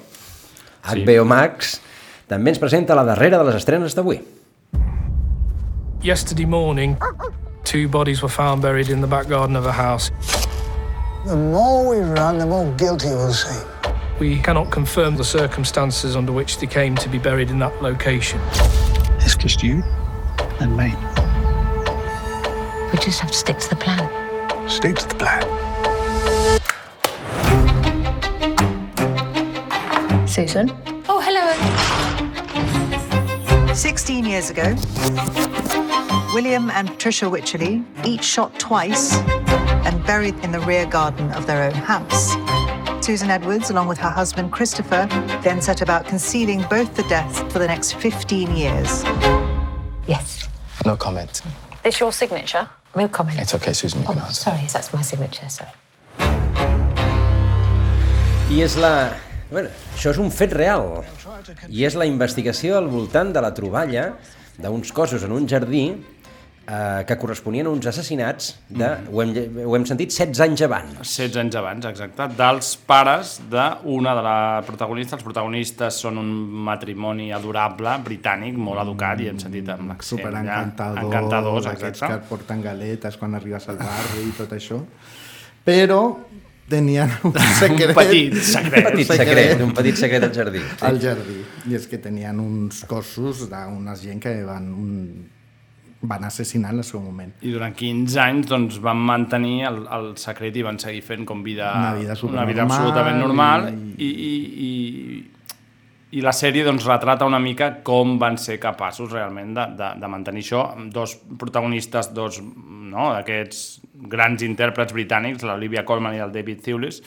[0.85, 1.79] HBO Max,
[2.29, 4.21] també ens presenta la darrera de les estrenes d'avui.
[6.03, 6.97] Yesterday morning,
[7.65, 10.11] two bodies were found buried in the back garden of a house.
[11.27, 13.67] The more we run, the more guilty we'll seem.
[14.19, 18.41] We cannot confirm the circumstances under which they came to be buried in that location.
[19.21, 19.83] It's just you
[20.61, 20.95] and me.
[22.93, 24.09] We just have to stick to the plan.
[24.69, 25.70] Stick to the plan.
[30.31, 30.71] Susan?
[31.09, 31.47] Oh, hello.
[33.75, 34.75] 16 years ago,
[36.35, 39.17] William and Patricia Wycherley each shot twice
[39.87, 42.35] and buried in the rear garden of their own house.
[43.05, 45.09] Susan Edwards, along with her husband Christopher,
[45.43, 49.03] then set about concealing both the deaths for the next 15 years.
[50.07, 50.49] Yes.
[50.87, 51.43] No comment.
[51.83, 52.69] This your signature?
[52.95, 53.41] No comment.
[53.41, 54.01] It's okay, Susan.
[54.03, 54.35] You Oh, can answer.
[54.51, 55.71] sorry, that's my signature, sorry.
[58.49, 59.13] Yes, és la...
[59.51, 61.01] Bueno, això és un fet real.
[61.69, 64.13] I és la investigació al voltant de la troballa
[64.61, 65.85] d'uns cossos en un jardí
[66.71, 69.33] eh, que corresponien a uns assassinats de, ho, hem,
[69.67, 71.01] ho hem sentit, 16 anys abans.
[71.03, 75.19] 16 anys abans, exacte, dels pares d'una de les protagonistes.
[75.19, 76.31] Els protagonistes són un
[76.71, 81.97] matrimoni adorable, britànic, molt educat, i hem sentit amb l'accent Super ja, encantador, encantadors, aquests
[81.97, 82.13] exacte.
[82.13, 84.79] que et porten galetes quan arribes al barri i tot això.
[85.67, 86.05] Però
[86.71, 87.91] tenien un secret.
[87.91, 88.87] Un petit secret.
[88.87, 90.63] Un petit secret, un petit secret al jardí.
[90.63, 90.87] Sí.
[90.89, 91.37] Al jardí.
[91.71, 94.97] I és que tenien uns cossos d'una gent que van, un,
[96.01, 97.35] van assassinar en el seu moment.
[97.45, 101.43] I durant 15 anys doncs, van mantenir el, el secret i van seguir fent com
[101.45, 105.31] vida, Una vida una vida absolutament normal i- i, i, i,
[106.13, 110.09] i la sèrie doncs, retrata una mica com van ser capaços realment de, de, de
[110.11, 110.65] mantenir això.
[110.91, 117.03] Dos protagonistes, dos no, d'aquests grans intèrprets britànics, l'Olivia Colman i el David Thewlis,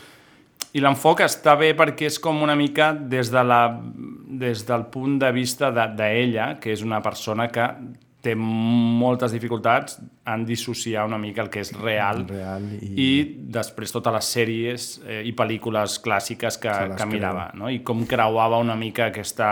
[0.74, 3.60] i l'enfoc està bé perquè és com una mica des, de la,
[4.40, 7.68] des del punt de vista de- d'ella, de, que és una persona que
[8.24, 9.98] té moltes dificultats
[10.32, 12.94] en dissociar una mica el que és real, real i...
[12.96, 13.10] i
[13.52, 17.66] després totes les sèries eh, i pel·lícules clàssiques que, que mirava, creu.
[17.66, 17.72] no?
[17.74, 19.50] i com creuava una mica aquesta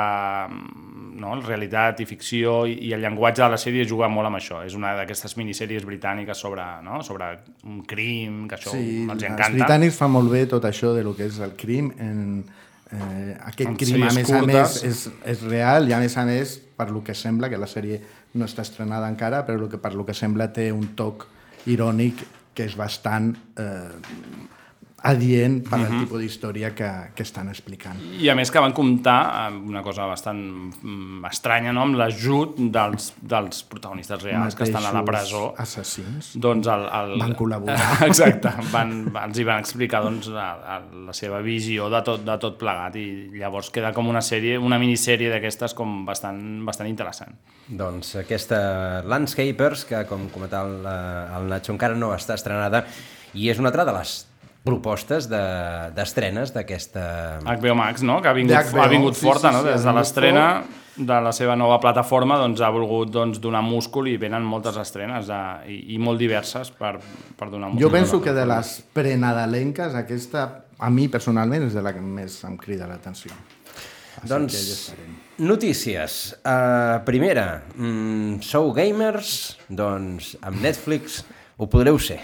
[1.22, 1.36] no?
[1.44, 4.62] realitat i ficció i, i el llenguatge de la sèrie juga molt amb això.
[4.66, 7.02] És una d'aquestes minissèries britàniques sobre, no?
[7.06, 7.28] sobre
[7.68, 9.52] un crim, que això Sí, els els encanta.
[9.60, 11.92] britànics fan molt bé tot això de lo que és el crim.
[12.00, 12.24] En,
[12.92, 14.82] eh, aquest crim, a més a més, curtes.
[14.88, 15.06] és,
[15.36, 18.02] és real i a més a més, per lo que sembla, que la sèrie
[18.34, 21.28] no està estrenada encara, però lo que, per lo que sembla té un toc
[21.72, 22.24] irònic
[22.56, 23.92] que és bastant eh,
[25.04, 26.00] adient per al Mhm.
[26.04, 27.98] tipus d'història que, que estan explicant.
[28.20, 30.38] I a més que van comptar amb una cosa bastant
[30.84, 31.82] mm, estranya, no?
[31.88, 35.54] amb l'ajut dels, dels protagonistes reals que estan a la Mateixos presó.
[35.58, 37.16] assassins Doncs el, el...
[37.20, 37.80] van col·laborar.
[38.10, 42.58] Exacte, van, els hi van explicar doncs, la, la, seva visió de tot, de tot
[42.62, 47.34] plegat i llavors queda com una sèrie, una minissèrie d'aquestes com bastant, bastant interessant.
[47.68, 52.86] Doncs aquesta Landscapers, que com comentava el, el Nacho encara no està estrenada,
[53.34, 54.28] i és una altra de les
[54.64, 57.04] propostes de- d'estrenes de, d'aquesta...
[57.46, 58.20] HBO Max, no?
[58.22, 59.64] que ha vingut, HBO, ha vingut sí, forta, sí, no?
[59.66, 60.46] sí, des de l'estrena
[61.02, 65.32] de la seva nova plataforma doncs, ha volgut doncs, donar múscul i venen moltes estrenes
[65.32, 65.40] de,
[65.72, 66.98] i, i molt diverses per,
[67.38, 67.86] per donar múscul.
[67.88, 70.46] Jo penso que de les prenadalenques, aquesta,
[70.78, 73.34] a mi personalment, és de la que més em crida l'atenció.
[74.28, 76.36] Doncs, ja notícies.
[76.46, 79.58] Uh, primera, mm, sou gamers?
[79.68, 81.24] Doncs amb Netflix
[81.58, 82.20] ho podreu ser.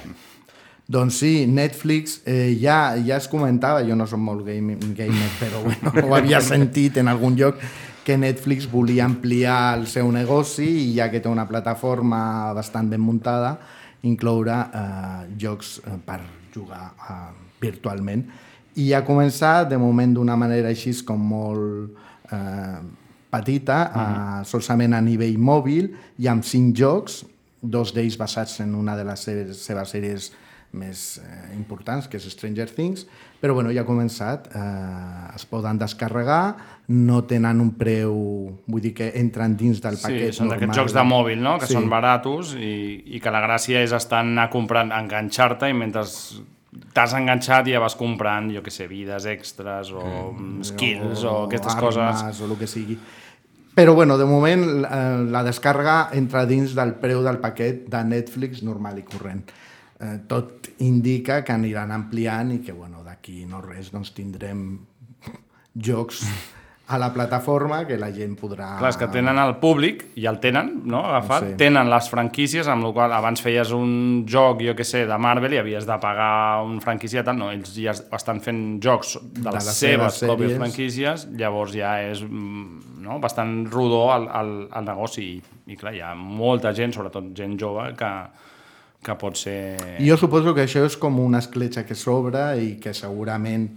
[0.87, 5.59] Doncs sí, Netflix, eh, ja, ja es comentava, jo no som molt game, gamer, però
[5.65, 7.59] bueno, ho havia sentit en algun lloc,
[8.07, 13.03] que Netflix volia ampliar el seu negoci i ja que té una plataforma bastant ben
[13.03, 13.57] muntada,
[14.07, 16.21] incloure eh, jocs eh, per
[16.55, 17.19] jugar eh,
[17.59, 18.23] virtualment.
[18.79, 22.79] I ha començat, de moment, d'una manera així com molt eh,
[23.35, 25.91] petita, eh, solament a nivell mòbil,
[26.23, 27.25] i amb cinc jocs,
[27.59, 30.31] dos d'ells basats en una de les seves, seves sèries
[30.71, 33.05] més eh, importants, que és Stranger Things,
[33.41, 38.13] però bueno, ja ha començat, eh, es poden descarregar, no tenen un preu,
[38.67, 40.59] vull dir que entren dins del paquet sí, són normal.
[40.59, 41.73] d'aquests jocs de mòbil, no?, que Sí.
[41.73, 46.05] són baratos i, i que la gràcia és estar anar comprant, enganxar-te i mentre
[46.93, 50.03] t'has enganxat ja vas comprant, jo que sé, vides extras o
[50.33, 50.63] mm.
[50.63, 52.03] skills o, aquestes coses.
[52.03, 52.97] armes, o el que sigui.
[53.77, 58.63] Però, bueno, de moment eh, la descàrrega entra dins del preu del paquet de Netflix
[58.65, 59.43] normal i corrent.
[59.99, 64.77] Eh, tot indica que aniran ampliant i que, bueno, d'aquí no res, doncs tindrem
[65.73, 66.21] jocs
[66.87, 68.77] a la plataforma que la gent podrà...
[68.79, 71.55] Clar, que tenen el públic, i el tenen, no?, agafat, Sí.
[71.59, 75.57] tenen les franquícies, amb la qual abans feies un joc, jo que sé, de Marvel
[75.57, 79.41] i havies de pagar un franquícia tal, no, ells ja es- estan fent jocs de,
[79.41, 84.29] De les, les seves, seves pròpies franquícies, llavors ja és mm, no, bastant rodó el,
[84.39, 85.41] el, el negoci i,
[85.73, 88.13] i clar, hi ha molta gent, sobretot gent jove, que,
[89.03, 89.77] que pot ser...
[90.03, 93.67] Jo suposo que això és com una escletxa que s'obre i que segurament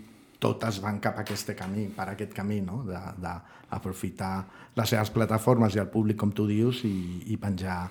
[0.41, 2.83] totes van cap a aquest camí, per aquest camí, no?
[2.89, 4.35] d'aprofitar
[4.79, 6.95] les seves plataformes i el públic, com tu dius, i,
[7.29, 7.83] i penjar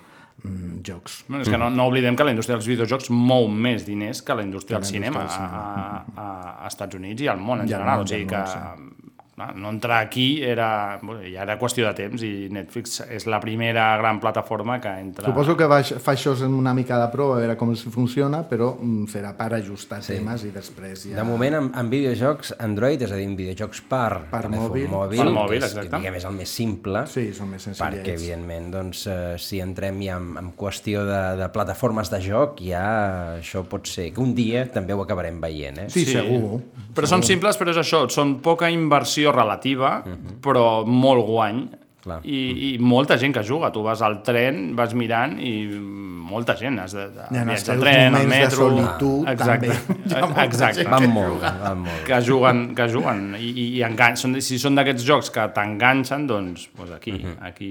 [0.41, 1.23] mm, jocs.
[1.27, 4.35] Bueno, és que no, no oblidem que la indústria dels videojocs mou més diners que
[4.35, 6.29] la indústria Que del la cinema a, a, a,
[6.65, 8.01] a Estats Units i al món en al general.
[8.01, 9.18] món, o sigui que món, clar,
[9.55, 13.95] no entrar aquí era, bueno, ja era qüestió de temps i Netflix és la primera
[13.97, 15.25] gran plataforma que entra...
[15.29, 18.41] Suposo que va, fa això en una mica de prova, a veure com si funciona,
[18.49, 20.17] però mm, serà per ajustar Sí.
[20.17, 21.15] temes i després ja...
[21.19, 24.87] De moment, en, en videojocs Android, és a dir, en videojocs per, Per mòbil.
[24.91, 25.95] mòbil, Per mòbil, que és, exacte.
[25.97, 27.99] diguem, és el més simple, Sí, són més senzillets.
[27.99, 32.59] perquè, evidentment, doncs, eh, si entrem ja en, en qüestió de, de plataformes de joc,
[32.65, 32.83] ja
[33.39, 35.89] això pot ser que un dia també ho acabarem veient, eh?
[35.93, 36.59] Sí, segur.
[36.95, 40.03] Però són simples, però és això, són poca inversió relativa,
[40.41, 41.69] però molt guany.
[41.99, 42.21] Clar.
[42.23, 42.37] I,
[42.69, 43.71] I molta gent que juga.
[43.75, 45.51] Tu vas al tren, vas mirant i
[46.29, 46.77] molta gent.
[46.79, 48.67] Has de, de, I en els viatge al tren, al moments de metro...
[48.69, 49.67] solitud, Exacte.
[49.73, 49.97] també.
[50.05, 50.85] Hi ha molta Exacte.
[50.87, 52.03] Van que molt, van molt.
[52.07, 56.23] que juguen, que juguen i, i, i engan són, si són d'aquests jocs que t'enganxen,
[56.29, 57.15] doncs, doncs aquí,
[57.49, 57.69] aquí,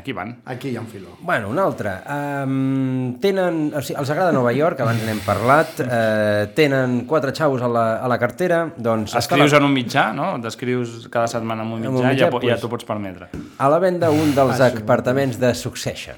[0.00, 0.34] aquí van.
[0.50, 1.14] Aquí hi ha un filó.
[1.20, 1.94] Bueno, un altre.
[2.10, 7.62] Um, tenen, o sigui, els agrada Nova York, abans n'hem parlat, uh, tenen quatre xaus
[7.62, 9.14] a la, a la cartera, doncs...
[9.20, 10.32] Escrius la- en un mitjà, no?
[10.42, 12.88] T'escrius cada setmana en un En mitjà, un mitjà, ja, po- ja pues- t'ho pots
[12.88, 13.30] permetre.
[13.60, 14.78] A la venda un dels Ah, sí.
[14.82, 16.16] apartaments de Succession.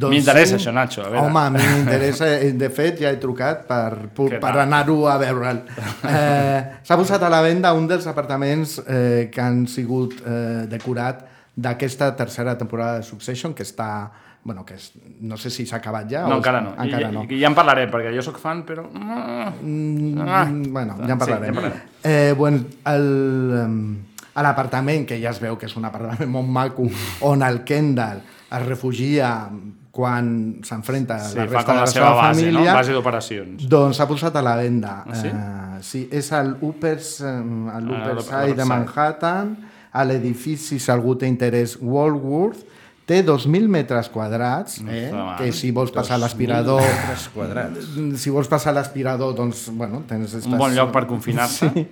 [0.00, 0.62] M'interessa sí.
[0.64, 1.26] això, Nacho, a veure.
[1.26, 2.26] Home, a mi m'interessa.
[2.62, 5.60] De fet, ja he trucat per, per, anar-ho a veure'l.
[6.10, 11.26] Eh, S'ha posat a la venda un dels apartaments eh, que han sigut eh, decorat
[11.60, 14.10] d'aquesta tercera temporada de Succession, que està...
[14.42, 14.86] Bueno, que és,
[15.20, 16.22] no sé si s'ha acabat ja.
[16.24, 16.70] No, o- encara no.
[16.80, 17.26] Encara I, no.
[17.28, 18.86] I, ja en parlaré, perquè jo sóc fan, però...
[18.88, 20.46] Mm, Ah.
[20.48, 21.42] bueno, Sí, ja en parlarem.
[21.44, 21.82] ja en parlarem.
[22.04, 23.04] eh, bueno, el,
[24.34, 26.86] a l'apartament, que ja es veu que és un apartament molt maco,
[27.26, 29.48] on el Kendall es refugia
[29.90, 32.52] quan s'enfrenta Sí, la resta de la la seva seva base, no?
[32.52, 33.68] família, Base d'operacions.
[33.68, 35.04] doncs s'ha posat a la venda.
[35.06, 35.28] Ah, sí?
[35.28, 38.64] Eh, sí, és al Uppers, eh, Ah, l'Upper l'Upper Side de.
[38.64, 39.56] Manhattan,
[39.92, 42.62] a l'edifici, si algú té interès, Walworth,
[43.06, 45.08] té 2.000 metres quadrats, eh?
[45.08, 46.82] està que si vols passar 2.000 l'aspirador...
[48.20, 50.36] Si vols passar l'aspirador, doncs, bueno, tens...
[50.46, 51.70] Un bon lloc per confinar-se.
[51.74, 51.86] Sí.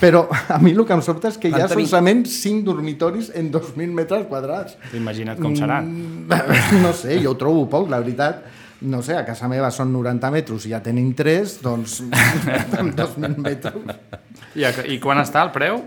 [0.00, 3.50] Però a mi el que em sobta és que hi ha solament 5 dormitoris en
[3.52, 4.78] 2.000 metres quadrats.
[4.96, 5.92] Imagina't com seran.
[5.92, 8.40] Mm, No sé, jo ho trobo poc, la veritat.
[8.80, 11.98] No sé, a casa meva són 90 metres i ja tenim 3, doncs
[12.80, 13.74] amb 2.000 metres.
[14.56, 15.82] I, a- I quan està el preu?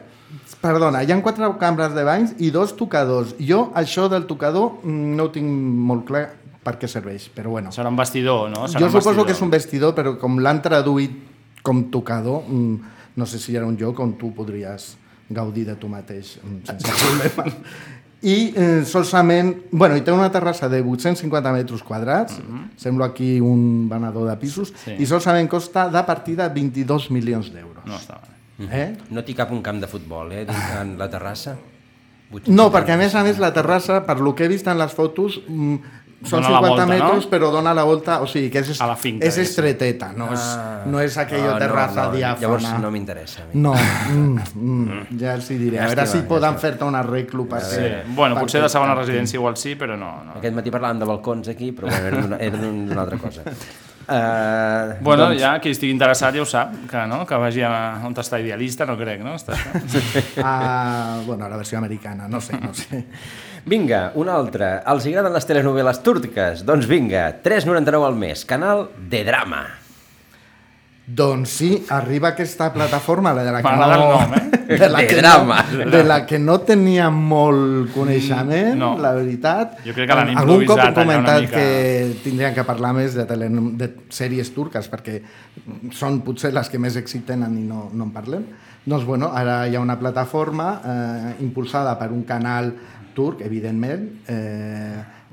[0.63, 3.33] Perdona, hi ha quatre cambres de banys i dos tocadors.
[3.43, 5.49] Jo això del tocador mm, no ho tinc
[5.89, 6.23] molt clar
[6.63, 7.73] per què serveix, però bueno.
[7.75, 8.67] Serà un vestidor, no?
[8.71, 9.25] Serà Jo suposo vestidor.
[9.27, 11.17] que és un vestidor, però com l'han traduït
[11.63, 14.93] com tocador, mm, no sé si era un lloc on tu podries
[15.29, 17.51] gaudir de tu mateix mm, sense problema.
[18.23, 19.65] I eh, solament...
[19.71, 22.37] Bueno, i té una terrassa de 850 metres quadrats,
[22.79, 24.95] sembla aquí un venedor de pisos, Sí.
[24.95, 27.83] i solament costa de partida 22 milions d'euros.
[27.83, 28.32] No està bé.
[28.59, 28.95] Eh?
[29.09, 31.55] No t'hi cap un camp de futbol, eh, dins, en la terrassa?
[32.47, 34.91] No, perquè a més a més la terrassa, per lo que he vist en les
[34.93, 35.75] fotos, mm,
[36.23, 36.91] són Dona la 50 volta, no?
[36.93, 40.31] metres, però dona la volta, o sigui que és, A la finca, és estreteta, no
[40.33, 40.83] és, Ah.
[40.85, 42.39] no és aquella Ah, no, terrassa no, diàfana.
[42.41, 43.41] llavors no m'interessa.
[43.53, 45.79] No, mm, mm, ja els hi diré.
[45.81, 47.75] A veure si poden fer-te un arreglo per Sí.
[47.75, 48.05] fer...
[48.07, 50.23] Bueno, potser de segona residència igual sí, però no.
[50.23, 50.31] no.
[50.37, 53.41] Aquest matí parlàvem de balcons aquí, però bueno, era d'una- era d'un- d'una altra cosa.
[54.03, 57.21] Uh, Bueno, doncs, ja qui estigui interessat ja ho sap, que, no?
[57.27, 59.35] que vagi a on està idealista, no crec, no?
[59.39, 60.03] Està això.
[60.43, 63.03] Ah, bueno, la versió americana, no sé, no sé.
[63.73, 64.81] Vinga, un altre.
[64.91, 66.65] Els agraden les telenovel·les turques?
[66.67, 69.63] Doncs vinga, 3,99 al mes, canal de drama.
[71.05, 73.87] Doncs sí, arriba aquesta plataforma, la de la que no...
[73.87, 74.49] nom, eh?
[74.73, 75.57] De la, De que drama.
[75.73, 78.93] no, de la que no tenia molt coneixement, No.
[78.97, 79.73] la veritat.
[79.85, 81.57] Jo crec que l'han Algun cop improvisat hem allà una comentat mica.
[81.59, 83.49] que tindrien que parlar més de, tele,
[83.83, 85.17] de sèries turques, perquè
[85.91, 88.47] són potser les que més èxit tenen i no, no en parlem.
[88.85, 92.71] Doncs bueno, ara hi ha una plataforma eh, impulsada per un canal
[93.13, 94.82] turc, evidentment, eh,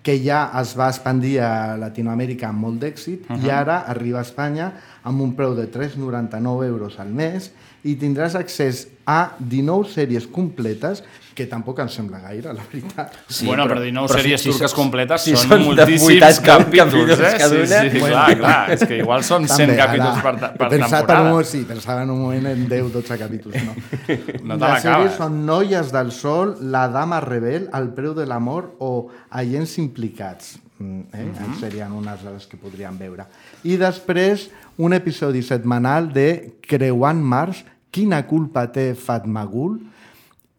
[0.02, 3.46] que ja es va expandir a Latinoamèrica amb molt d'èxit uh -huh.
[3.46, 7.50] i ara arriba a Espanya amb un preu de 3,99 euros al mes
[7.84, 11.02] i tindràs accés a 19 sèries completes
[11.34, 13.14] que tampoc em sembla gaire, la veritat.
[13.30, 16.42] Sí, bueno, però, però 19 sèries si- turques completes si són, són de moltíssims 80
[16.44, 17.30] capítols, eh?
[17.38, 17.66] cada una.
[17.80, 18.14] Sí, sí, Bueno.
[18.16, 18.70] clar, clar.
[18.74, 21.34] És que igual són 100 També, capítols ara, per, per he pensat Per temporada.
[21.38, 23.74] un, sí, pensava en un moment en 10-12 capítols, no.
[24.50, 28.74] No te Les sèries són Noies del Sol, La Dama Rebel, El preu de l'amor
[28.78, 30.58] o Agents implicats.
[30.78, 31.24] Mm, Eh?
[31.24, 31.60] Mm -hmm.
[31.60, 33.24] Serien unes de les que podríem veure.
[33.64, 39.78] I després, un episodi setmanal de Creuant Mars, Quina culpa té Fatmagul,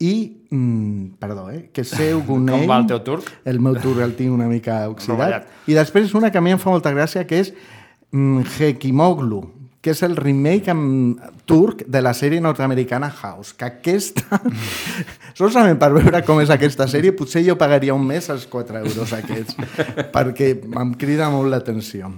[0.02, 0.14] i,
[0.50, 2.64] mm, perdó, eh, que seu Gunell...
[2.64, 3.30] Com va el teu turc?
[3.46, 5.18] El meu turc el tinc una mica oxidat.
[5.18, 5.50] Rovellat.
[5.70, 7.54] I després una que a mi em fa molta gràcia, que és
[8.12, 9.44] mm, Hekimoglu,
[9.82, 11.16] que és el remake en
[11.50, 14.38] turc de la sèrie nord-americana House, que aquesta...
[15.42, 19.14] Solament per veure com és aquesta sèrie, potser jo pagaria un mes els 4 euros
[19.16, 19.56] aquests,
[20.16, 20.52] perquè
[20.84, 22.12] em crida molt l'atenció.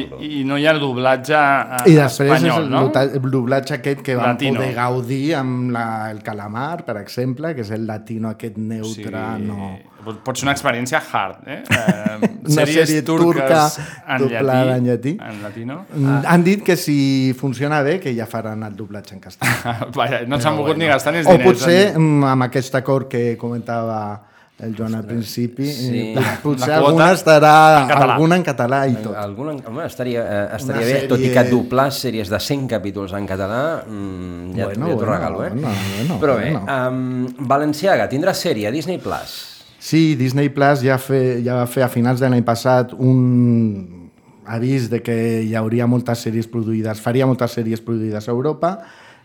[0.00, 3.30] I, I no hi ha el doblatge eh, I després espanyol, és el, no?
[3.36, 4.58] doblatge aquest que vam Latino.
[4.58, 9.46] poder gaudir amb la, el Calamar, per exemple, que és el latino aquest neutre, Sí.
[9.46, 9.74] no...
[10.04, 11.62] Pot- ser una experiència hard, eh?
[11.70, 13.70] eh Una sèrie turca
[14.08, 15.12] en doblada llatí, en llatí.
[15.20, 15.86] En latino.
[15.94, 19.88] Mm, Han dit que si funciona bé, que ja faran el doblatge en castellà.
[19.96, 21.48] Vaja, no s'han volgut ni gastar ni els O diners.
[21.50, 24.22] potser, en- mm, amb aquest acord que comentava
[24.64, 26.12] el Joan al principi, Sí.
[26.16, 28.12] eh, potser alguna estarà en català.
[28.14, 29.16] alguna en català i tot.
[29.16, 32.68] Alguna, home, estaria, eh, estaria Una bé, sèrie- tot i que doblar sèries de 100
[32.68, 35.50] capítols en català, mm, ja, Bueno, ja t'ho bueno, regalo, eh?
[35.50, 36.88] bueno, bueno, Però bé, bueno.
[36.88, 39.53] um, Valenciaga tindrà sèrie a Disney Plus.
[39.84, 44.08] Sí, Disney Plus ja, fe, ja va fer a finals de l'any passat un
[44.48, 48.70] avís de que hi hauria moltes sèries produïdes, faria moltes sèries produïdes a Europa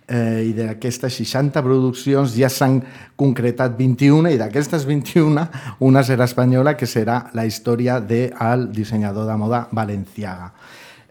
[0.04, 2.82] eh, i d'aquestes 60 produccions ja s'han
[3.15, 5.48] concretat 21 i d'aquestes 21
[5.88, 10.52] una serà espanyola que serà la història del dissenyador de moda Valenciaga.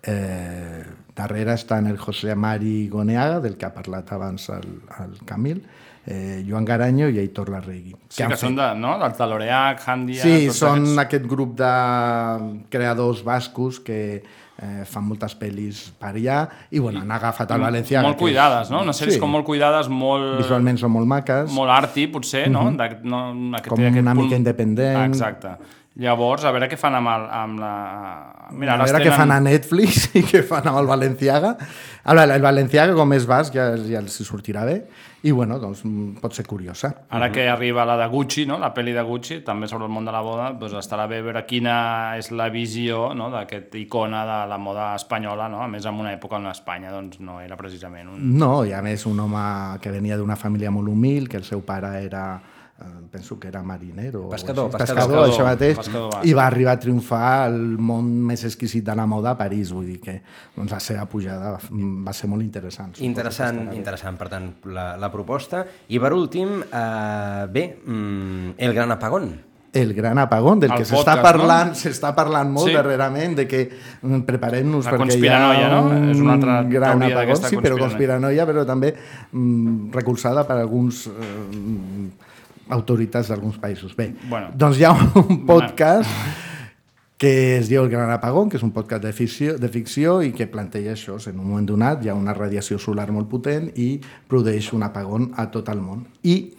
[0.05, 0.85] Eh,
[1.17, 4.69] darrere estan el José Mari Goneaga, del que ha parlat abans el,
[5.01, 5.65] el Camil,
[6.09, 7.93] eh, Joan Garanyo i Aitor Larregui.
[8.09, 8.97] Sí, han que són de, no?
[9.03, 10.23] del Taloreac, Handia...
[10.25, 10.99] Sí, són aquests.
[11.05, 11.73] aquest grup de
[12.73, 13.99] creadors bascos que
[14.59, 16.39] eh, fan moltes pel·lis per allà
[16.75, 18.03] i bueno, han agafat el Valencià.
[18.07, 18.81] Molt cuidades, no?
[18.87, 20.39] Unes sèries com molt cuidades, molt...
[20.43, 21.53] Visualment són molt maques.
[21.55, 22.65] Molt arty, potser, no?
[22.71, 22.79] Mhm.
[22.81, 23.23] de, no
[23.59, 24.97] aquest, Com aquest una punt- mica independent.
[25.03, 25.55] Ah, exacte.
[25.99, 27.73] Llavors, a veure què fan amb, el, amb la...
[28.55, 31.57] Mira, a veure què fan a Netflix i què fan amb el Valenciaga.
[32.07, 34.77] Ara, el Valenciaga, com és basc, ja, ja els sortirà bé.
[35.27, 36.93] I, bueno, doncs, mm, pot ser curiosa.
[37.11, 38.61] Ara que arriba la de Gucci, no?
[38.63, 41.43] la pel·li de Gucci, també sobre el món de la moda, doncs estarà bé veure
[41.49, 41.75] quina
[42.21, 43.27] és la visió no?
[43.35, 45.65] d'aquest icona de la moda espanyola, no?
[45.65, 48.23] a més en una època on Espanya doncs, no era precisament un...
[48.39, 49.43] No, i a més un home
[49.83, 52.29] que venia d'una família molt humil, que el seu pare era
[53.11, 54.27] penso que era marinero.
[54.27, 54.97] o Pescador, pescador.
[54.97, 56.27] pescador, això mateix, Pescador basc.
[56.27, 59.87] i va arribar a triomfar al món més exquisit de la moda a París, vull
[59.87, 60.21] dir que
[60.55, 61.61] doncs, la seva pujada va,
[62.07, 62.95] va ser molt interessant.
[63.01, 65.65] Interessant, interessant, per tant, la, la proposta.
[65.89, 69.31] I per últim, eh, bé, mm, El Gran Apagón.
[69.71, 71.75] El gran apagón, del El que s'està parlant, no?
[71.77, 72.75] s'està parlant molt Sí.
[72.75, 73.69] darrerament, de que
[74.01, 75.83] mm, preparem-nos perquè hi ha conspiranoia, no?
[75.91, 77.85] un És una altra gran apagón, sí, però conspiranoia.
[77.85, 78.95] conspiranoia, però també
[79.31, 81.13] mm, recolzada per alguns eh,
[82.71, 83.95] autoritats d'alguns països.
[83.97, 84.51] Bé, Bueno.
[84.55, 86.09] doncs hi ha un podcast
[87.19, 90.31] que es diu El Gran Apagón, que és un podcast de ficció, de ficció i
[90.33, 91.17] que planteja això.
[91.29, 95.33] En un moment donat hi ha una radiació solar molt potent i produeix un apagón
[95.37, 96.07] a tot el món.
[96.23, 96.53] I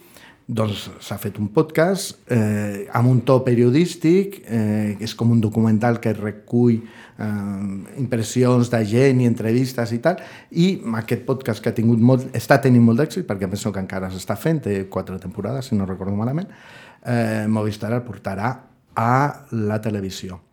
[0.49, 5.99] doncs s'ha fet un podcast eh, amb un to periodístic, eh, és com un documental
[6.01, 7.29] que recull eh,
[8.01, 10.17] impressions de gent i entrevistes i tal,
[10.49, 10.71] i
[11.03, 14.39] aquest podcast que ha tingut molt, està tenint molt d'èxit, perquè penso que encara s'està
[14.41, 16.49] fent, té quatre temporades, si no recordo malament,
[17.05, 18.53] eh, Movistar el portarà
[18.97, 19.15] a
[19.53, 20.48] la televisió.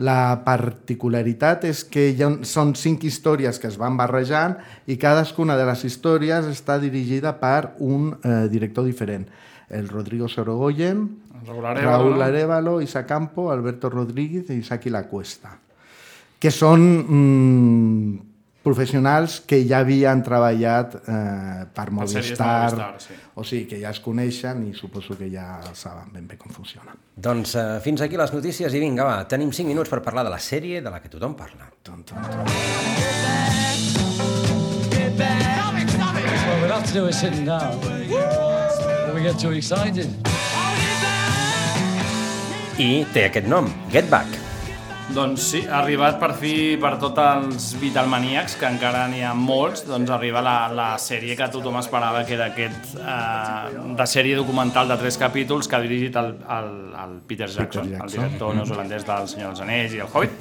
[0.00, 4.56] La particularitat és que hi ha, són cinc històries que es van barrejant
[4.88, 9.28] i cadascuna de les històries està dirigida per un eh, director diferent.
[9.68, 11.04] El Rodrigo Sorogoyen,
[11.46, 12.22] Raúl Arévalo, Raúl?
[12.22, 15.58] Arevalo, Isa Campo, Alberto Rodríguez i Isaki La Cuesta
[16.42, 18.31] que són mm,
[18.62, 23.16] professionals que ja havien treballat eh, per Movistar, Movistar, sí.
[23.34, 26.94] o sigui que ja es coneixen i suposo que ja saben ben bé com funciona.
[27.14, 30.32] Doncs uh, fins aquí les notícies i vinga, va, tenim 5 minuts per parlar de
[30.34, 31.70] la sèrie de la que tothom parla.
[36.42, 37.78] What we'll have to do is sitting down.
[37.80, 40.08] When we get too excited.
[42.78, 44.51] I té aquest nom, Get Back.
[45.12, 49.82] Doncs sí, ha arribat per fi per tots els Beatlemaníacs, que encara n'hi ha molts,
[49.84, 54.88] doncs arriba la, la sèrie que tothom esperava, que era aquest eh, de sèrie documental
[54.88, 56.72] de tres capítols que ha dirigit el, el,
[57.04, 58.06] el Peter Jackson, Jackson.
[58.08, 60.40] el director neozelandès del Senyor dels Anells i el Hobbit,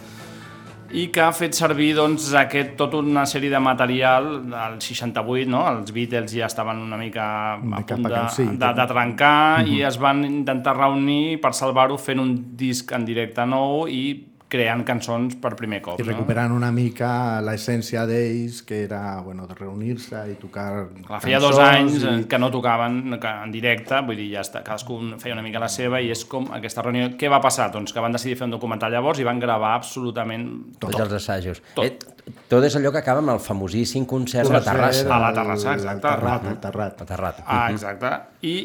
[0.92, 5.66] i que ha fet servir doncs, aquest, tota una sèrie de material del 68, no?
[5.68, 7.28] els Beatles ja estaven una mica
[7.60, 9.68] a punt de, sí, de, de trencar Mhm.
[9.76, 14.04] i es van intentar reunir per salvar-ho fent un disc en directe nou i
[14.52, 16.00] creant cançons per primer cop.
[16.02, 20.68] I recuperant una mica l'essència d'ells, que era bueno, de reunir-se i tocar
[21.06, 22.14] Clar, feia dos anys i...
[22.30, 26.02] que no tocaven en directe, vull dir, ja està, cadascú feia una mica la seva
[26.04, 27.14] i és com aquesta reunió...
[27.22, 27.70] Què va passar?
[27.72, 30.48] Doncs que van decidir fer un documental llavors i van gravar absolutament
[30.78, 31.06] Tots tot.
[31.06, 31.64] els assajos.
[31.78, 31.88] Tot.
[31.88, 32.11] Eh,
[32.52, 35.08] tot és allò que acaba amb el famosíssim concert a la Terrassa.
[35.08, 36.06] A la Terrassa, exacte.
[36.08, 37.02] Terrat, el terrat.
[37.02, 37.42] A Terrat.
[37.46, 38.14] Ah, exacte.
[38.48, 38.56] I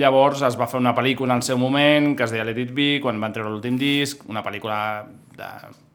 [0.00, 2.92] llavors es va fer una pel·lícula al seu moment, que es deia Let It Be,
[3.04, 4.78] quan van treure l'últim disc, una pel·lícula
[5.36, 5.50] de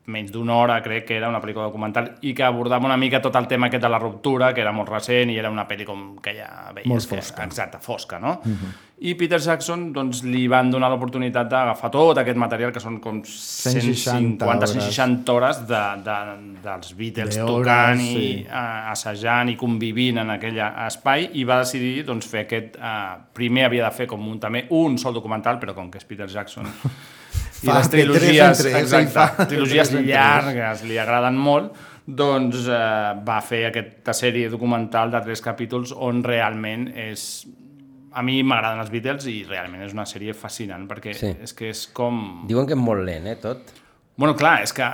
[0.06, 3.36] menys d'una hora, crec que era una pel·lícula documental, i que abordava una mica tot
[3.38, 6.16] el tema aquest de la ruptura, que era molt recent i era una pel·li com
[6.24, 7.20] que ja veies Molt que...
[7.20, 7.45] fosca.
[7.45, 8.39] Exacte, fosca, no?
[8.43, 8.72] Uh -huh.
[9.02, 13.24] I Peter Jackson doncs, li van donar l'oportunitat d'agafar tot aquest material, que són com
[13.26, 16.18] 160 150-160 hores de, de,
[16.64, 18.18] dels Beatles De hores, tocant sí.
[18.18, 22.78] i eh, assajant i convivint en aquell espai i va decidir doncs, fer aquest...
[22.78, 26.06] Eh, primer havia de fer com un, també un sol documental, però com que és
[26.06, 26.66] Peter Jackson
[27.61, 31.73] i Fa les tres trilogies, tres, exacte, fa trilogies llargues li agraden molt,
[32.07, 32.77] doncs eh,
[33.27, 37.25] va fer aquesta sèrie documental de tres capítols on realment és
[38.13, 41.29] a mi m'agraden els Beatles i realment és una sèrie fascinant perquè Sí.
[41.45, 42.43] és que és com...
[42.49, 43.69] Diuen que és molt lent, eh, tot.
[44.17, 44.88] Bueno, clar, és que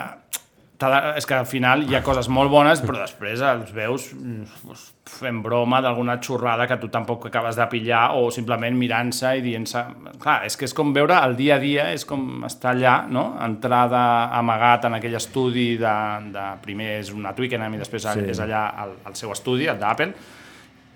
[1.17, 4.75] és que al final hi ha coses molt bones, però després els veus mm,
[5.09, 9.83] fent broma d'alguna xorrada que tu tampoc acabes de pillar o simplement mirant-se i dient-se...
[10.21, 13.25] Clar, és que és com veure el dia a dia, és com estar allà, no?
[13.41, 15.95] Entrada amagat en aquell estudi de,
[16.35, 18.19] de primer és una Twickenham i després Sí.
[18.21, 18.29] sí.
[18.35, 20.13] és allà el, el seu estudi, el d'Apple,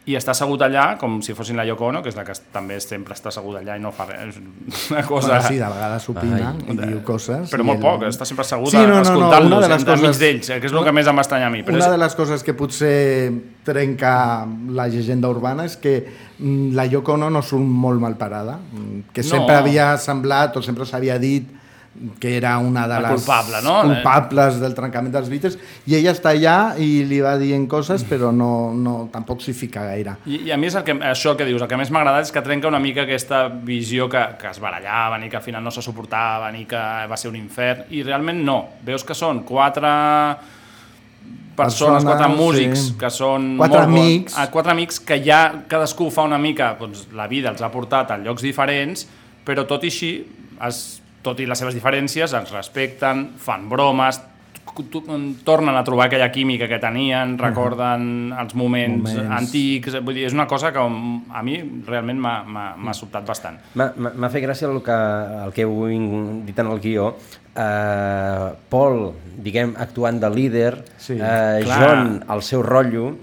[0.10, 2.80] i està assegut allà com si fossin la Yoko Ono, que és la que també
[2.82, 4.40] sempre està asseguda allà i no fa res.
[4.90, 5.28] Una cosa...
[5.36, 6.74] Bueno, sí, de vegades opina Ai.
[6.74, 7.52] i diu coses.
[7.54, 9.86] Però molt ell- poc, està sempre asseguda Sí, no, no, no, escoltant-los, una de les
[9.86, 11.62] enmig coses- d'ells, eh, que és el que més em va estranyar a mi.
[11.68, 11.92] Però Una és...
[11.92, 13.32] de les coses que potser
[13.64, 14.16] trenca
[14.74, 15.96] la llegenda urbana és que
[16.40, 19.30] mm, la Yoko Ono no surt molt mal parada, mm, que No.
[19.36, 21.46] sempre havia semblat o sempre s'havia dit
[22.22, 23.82] que era una de La les culpable, no?
[23.84, 25.58] culpables del trencament dels Beatles
[25.92, 29.84] i ella està allà i li va dient coses però no, no, tampoc s'hi fica
[29.90, 30.14] gaire.
[30.26, 32.00] I, I a mi és el que, això el que dius, el que més m'ha
[32.00, 35.44] agradat és que trenca una mica aquesta visió que, que es barallaven i que al
[35.44, 36.80] final no se suportaven i que
[37.12, 38.58] va ser un infern, i realment no.
[38.88, 39.92] Veus que són quatre
[41.56, 42.96] persones, quatre músics, sí.
[42.98, 44.38] que són Quatre molt bons- amics.
[44.40, 48.12] ah, quatre amics que ja cadascú fa una mica, doncs la vida els ha portat
[48.16, 49.06] a llocs diferents,
[49.46, 50.14] però tot i així,
[50.68, 54.22] es, tot i les seves diferències, es respecten, fan bromes,
[55.44, 59.36] tornen a trobar aquella química que tenien, recorden els moments, Moments.
[59.42, 61.58] antics, vull dir, és una cosa que a mi
[61.88, 63.60] realment m'ha- sobtat bastant.
[63.76, 64.96] M'ha fet gràcia el que,
[65.46, 65.88] el que heu
[66.46, 67.16] dit en el guió.
[67.52, 69.10] Uh, Paul,
[69.44, 71.80] diguem, actuant de líder, Sí, uh, clar.
[71.82, 73.18] John, el seu rotllo,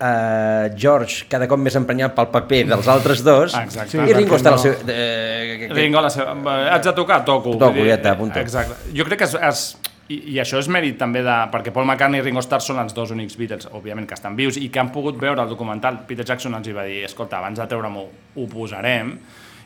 [0.00, 3.98] uh, George, cada cop més emprenyat pel paper dels altres dos, Exacte.
[4.04, 4.74] i Ringo està al no- seu...
[4.88, 6.34] Eh, Ringo, la seva...
[6.34, 7.22] eh, haig de tocar?
[7.24, 7.56] Toco.
[7.60, 8.38] Toco, dir, ja està, apunto.
[8.40, 8.76] Exacte.
[8.96, 9.64] Jo crec que és, és
[10.12, 11.36] i, i això és mèrit també de...
[11.52, 14.58] perquè Paul McCartney i Ringo Starr són els dos únics Beatles, òbviament, que estan vius
[14.60, 16.02] i que han pogut veure el documental.
[16.08, 18.04] Peter Jackson els hi va dir, escolta, abans de treure-m'ho
[18.36, 19.14] ho posarem.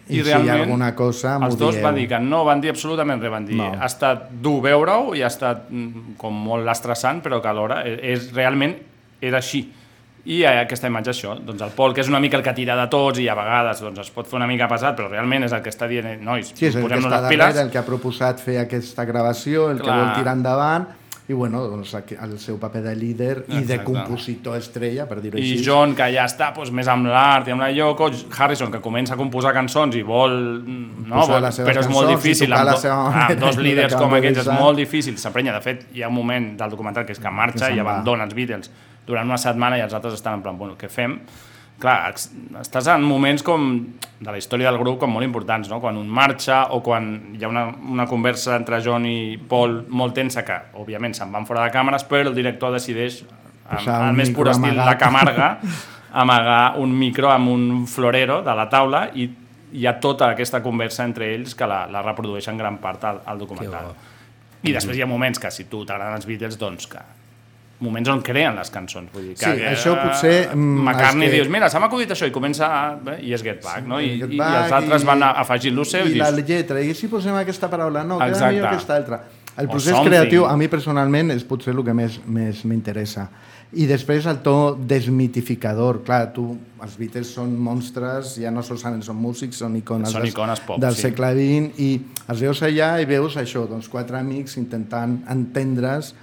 [0.08, 1.82] I si hi ha alguna cosa, m'ho els dos dieu.
[1.84, 3.66] van dir que no van dir absolutament res, van dir No.
[3.76, 7.98] ha estat dur veure-ho i ha estat mm, com molt estressant, però que alhora és,
[8.14, 8.72] és realment
[9.20, 9.66] era així.
[10.28, 12.84] I aquesta imatge això, doncs el Pol, que és una mica el que tira de
[12.92, 15.62] tots i a vegades doncs, es pot fer una mica pesat, però realment és el
[15.64, 17.56] que està dient, eh, nois, Sí, que posem-nos les piles.
[17.64, 19.98] el que ha proposat fer aquesta gravació, el que Clar.
[20.04, 20.88] vol tirar endavant,
[21.28, 23.84] i bueno, doncs el seu paper de líder i de Exacte.
[23.84, 25.64] compositor estrella, per dir-ho I així.
[25.64, 29.12] John, que ja està doncs, més amb l'art i amb la Yoko, Harrison, que comença
[29.12, 30.32] a composar cançons i vol...
[30.64, 32.52] mm, No, Posar vol però és molt i difícil.
[32.52, 35.16] Amb, do, seva amb dos i líders com aquests és molt difícil.
[35.20, 35.52] S'emprenya.
[35.52, 38.24] De fet, hi ha un moment del documental que és que marxa Que i abandona
[38.24, 38.70] els Beatles
[39.08, 41.18] durant una setmana i els altres estan en plan, bueno, què fem?
[41.78, 42.10] Clar,
[42.58, 43.68] estàs en moments com
[44.18, 45.78] de la història del grup com molt importants, no?
[45.80, 50.16] Quan un marxa o quan hi ha una, una conversa entre John i Paul molt
[50.18, 54.32] tensa que, òbviament, se'n van fora de càmeres, però el director decideix un el més
[54.34, 54.90] pur estil amagat.
[54.90, 55.50] de Camarga,
[56.24, 59.28] amagar un micro amb un florero de la taula i
[59.72, 63.38] hi ha tota aquesta conversa entre ells que la, la reprodueixen gran part al, al
[63.38, 63.92] documental.
[64.64, 67.04] I després hi ha moments que si tu t'agraden els Beatles, doncs que
[67.80, 69.10] moments on creen les cançons.
[69.12, 72.10] Vull dir, que, Sí, això potser, eh, mm, McCartney que- dius, mira, se m'ha acudit
[72.10, 72.66] això, i comença...
[72.66, 74.00] A, bé, I és Get Back, no?
[74.00, 76.18] I, Get i, i Back els altres i- van a- afegint lo seu i, I
[76.18, 76.48] la dius...
[76.48, 78.54] lletra, i si posem aquesta paraula, no, queda Exacte.
[78.54, 79.20] millor aquesta altra.
[79.58, 83.28] El procés creatiu, a mi personalment, és potser el que més més m'interessa.
[83.74, 86.02] I després el to desmitificador.
[86.04, 90.60] Clar, tu, els Beatles són monstres, ja no solament són músics, són icones, Són icones
[90.64, 91.02] pop, del sí.
[91.08, 92.00] segle XX, i
[92.30, 96.14] els veus allà i veus això, doncs quatre amics intentant entendre's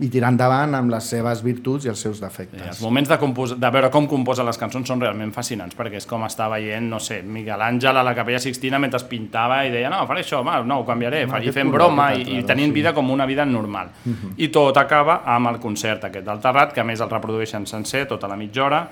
[0.00, 2.66] i tirar endavant amb les seves virtuts i els seus I defectes.
[2.68, 3.16] els moments de,
[3.56, 7.00] de veure com composa les cançons són realment fascinants, perquè és com està veient, no
[7.00, 10.60] sé, Miguel Àngel a la Capella Sixtina mentre pintava i deia, no, faré això, va,
[10.62, 12.78] no, ho canviaré, No, fa, i fent broma, i, i tenint sí.
[12.80, 13.90] vida com una vida normal.
[14.04, 14.34] Mhm.
[14.36, 18.06] I tot acaba amb el concert aquest del Terrat, que a més el reprodueixen sencer,
[18.06, 18.88] tota la mitja hora,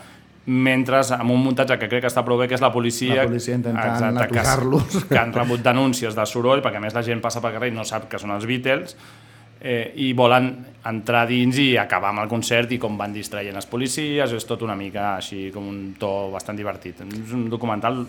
[0.47, 3.23] mentre amb un muntatge que crec que està prou bé, que és la policia...
[3.23, 5.05] La policia intentant Exacte, que, aturar-los.
[5.09, 7.77] que han rebut denúncies de soroll, perquè a més la gent passa pel carrer i
[7.77, 8.97] no sap que són els Beatles,
[9.65, 10.53] eh, i volen
[10.85, 14.63] entrar dins i acabar amb el concert i com van distraient els policies, és tot
[14.63, 17.01] una mica així com un to bastant divertit.
[17.01, 18.05] És un documental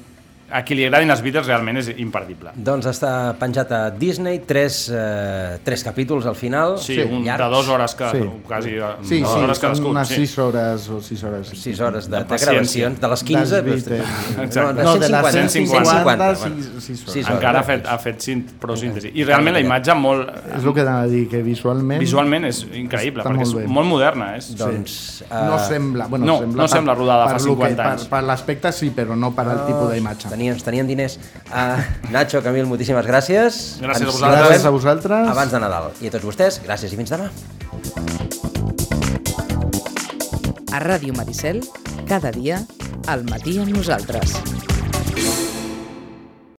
[0.52, 2.52] a qui li agradin els Beatles realment és imperdible.
[2.56, 6.78] Doncs està penjat a Disney, tres, eh, tres capítols al final.
[6.80, 8.12] Sí, un de dues hores que,
[8.46, 10.16] quasi, eh, Sí, dues sí, hores cadascun, unes sí.
[10.28, 11.48] 6 hores o 6 hores.
[11.50, 12.52] 6 hores de, de, paciència.
[12.52, 13.62] gravacions, de les 15...
[13.62, 14.10] Dels Beatles.
[14.46, 14.84] Exacte.
[14.84, 15.52] No, de de les 150.
[15.52, 17.14] 150, 150, sis- sis hores.
[17.14, 17.36] Sis hores.
[17.36, 19.12] Encara ha fet, ha fet cint, prou síntesi.
[19.16, 20.30] I realment la imatge molt...
[20.56, 22.00] És el que anava a dir, que visualment...
[22.06, 23.74] Visualment és increïble, perquè és molt bé.
[23.80, 24.30] molt moderna.
[24.38, 27.72] És, Doncs, no eh, sembla, bueno, no, sembla no sembla rodada fa per lo que-
[27.74, 28.06] 50 anys.
[28.06, 30.35] Per, per l'aspecte sí, però no per al tipus d'imatge.
[30.36, 31.16] Tenien, tenien diners.
[31.48, 31.80] Uh,
[32.12, 33.60] Nacho, Camil, moltíssimes gràcies.
[33.80, 34.42] Gràcies a Ens vosaltres.
[34.44, 35.30] Gràcies a vosaltres.
[35.32, 35.88] Abans de Nadal.
[36.04, 37.30] I a tots vostès, gràcies i fins demà.
[40.76, 41.64] A Ràdio Maricel,
[42.10, 42.60] cada dia,
[43.08, 44.36] al matí amb nosaltres.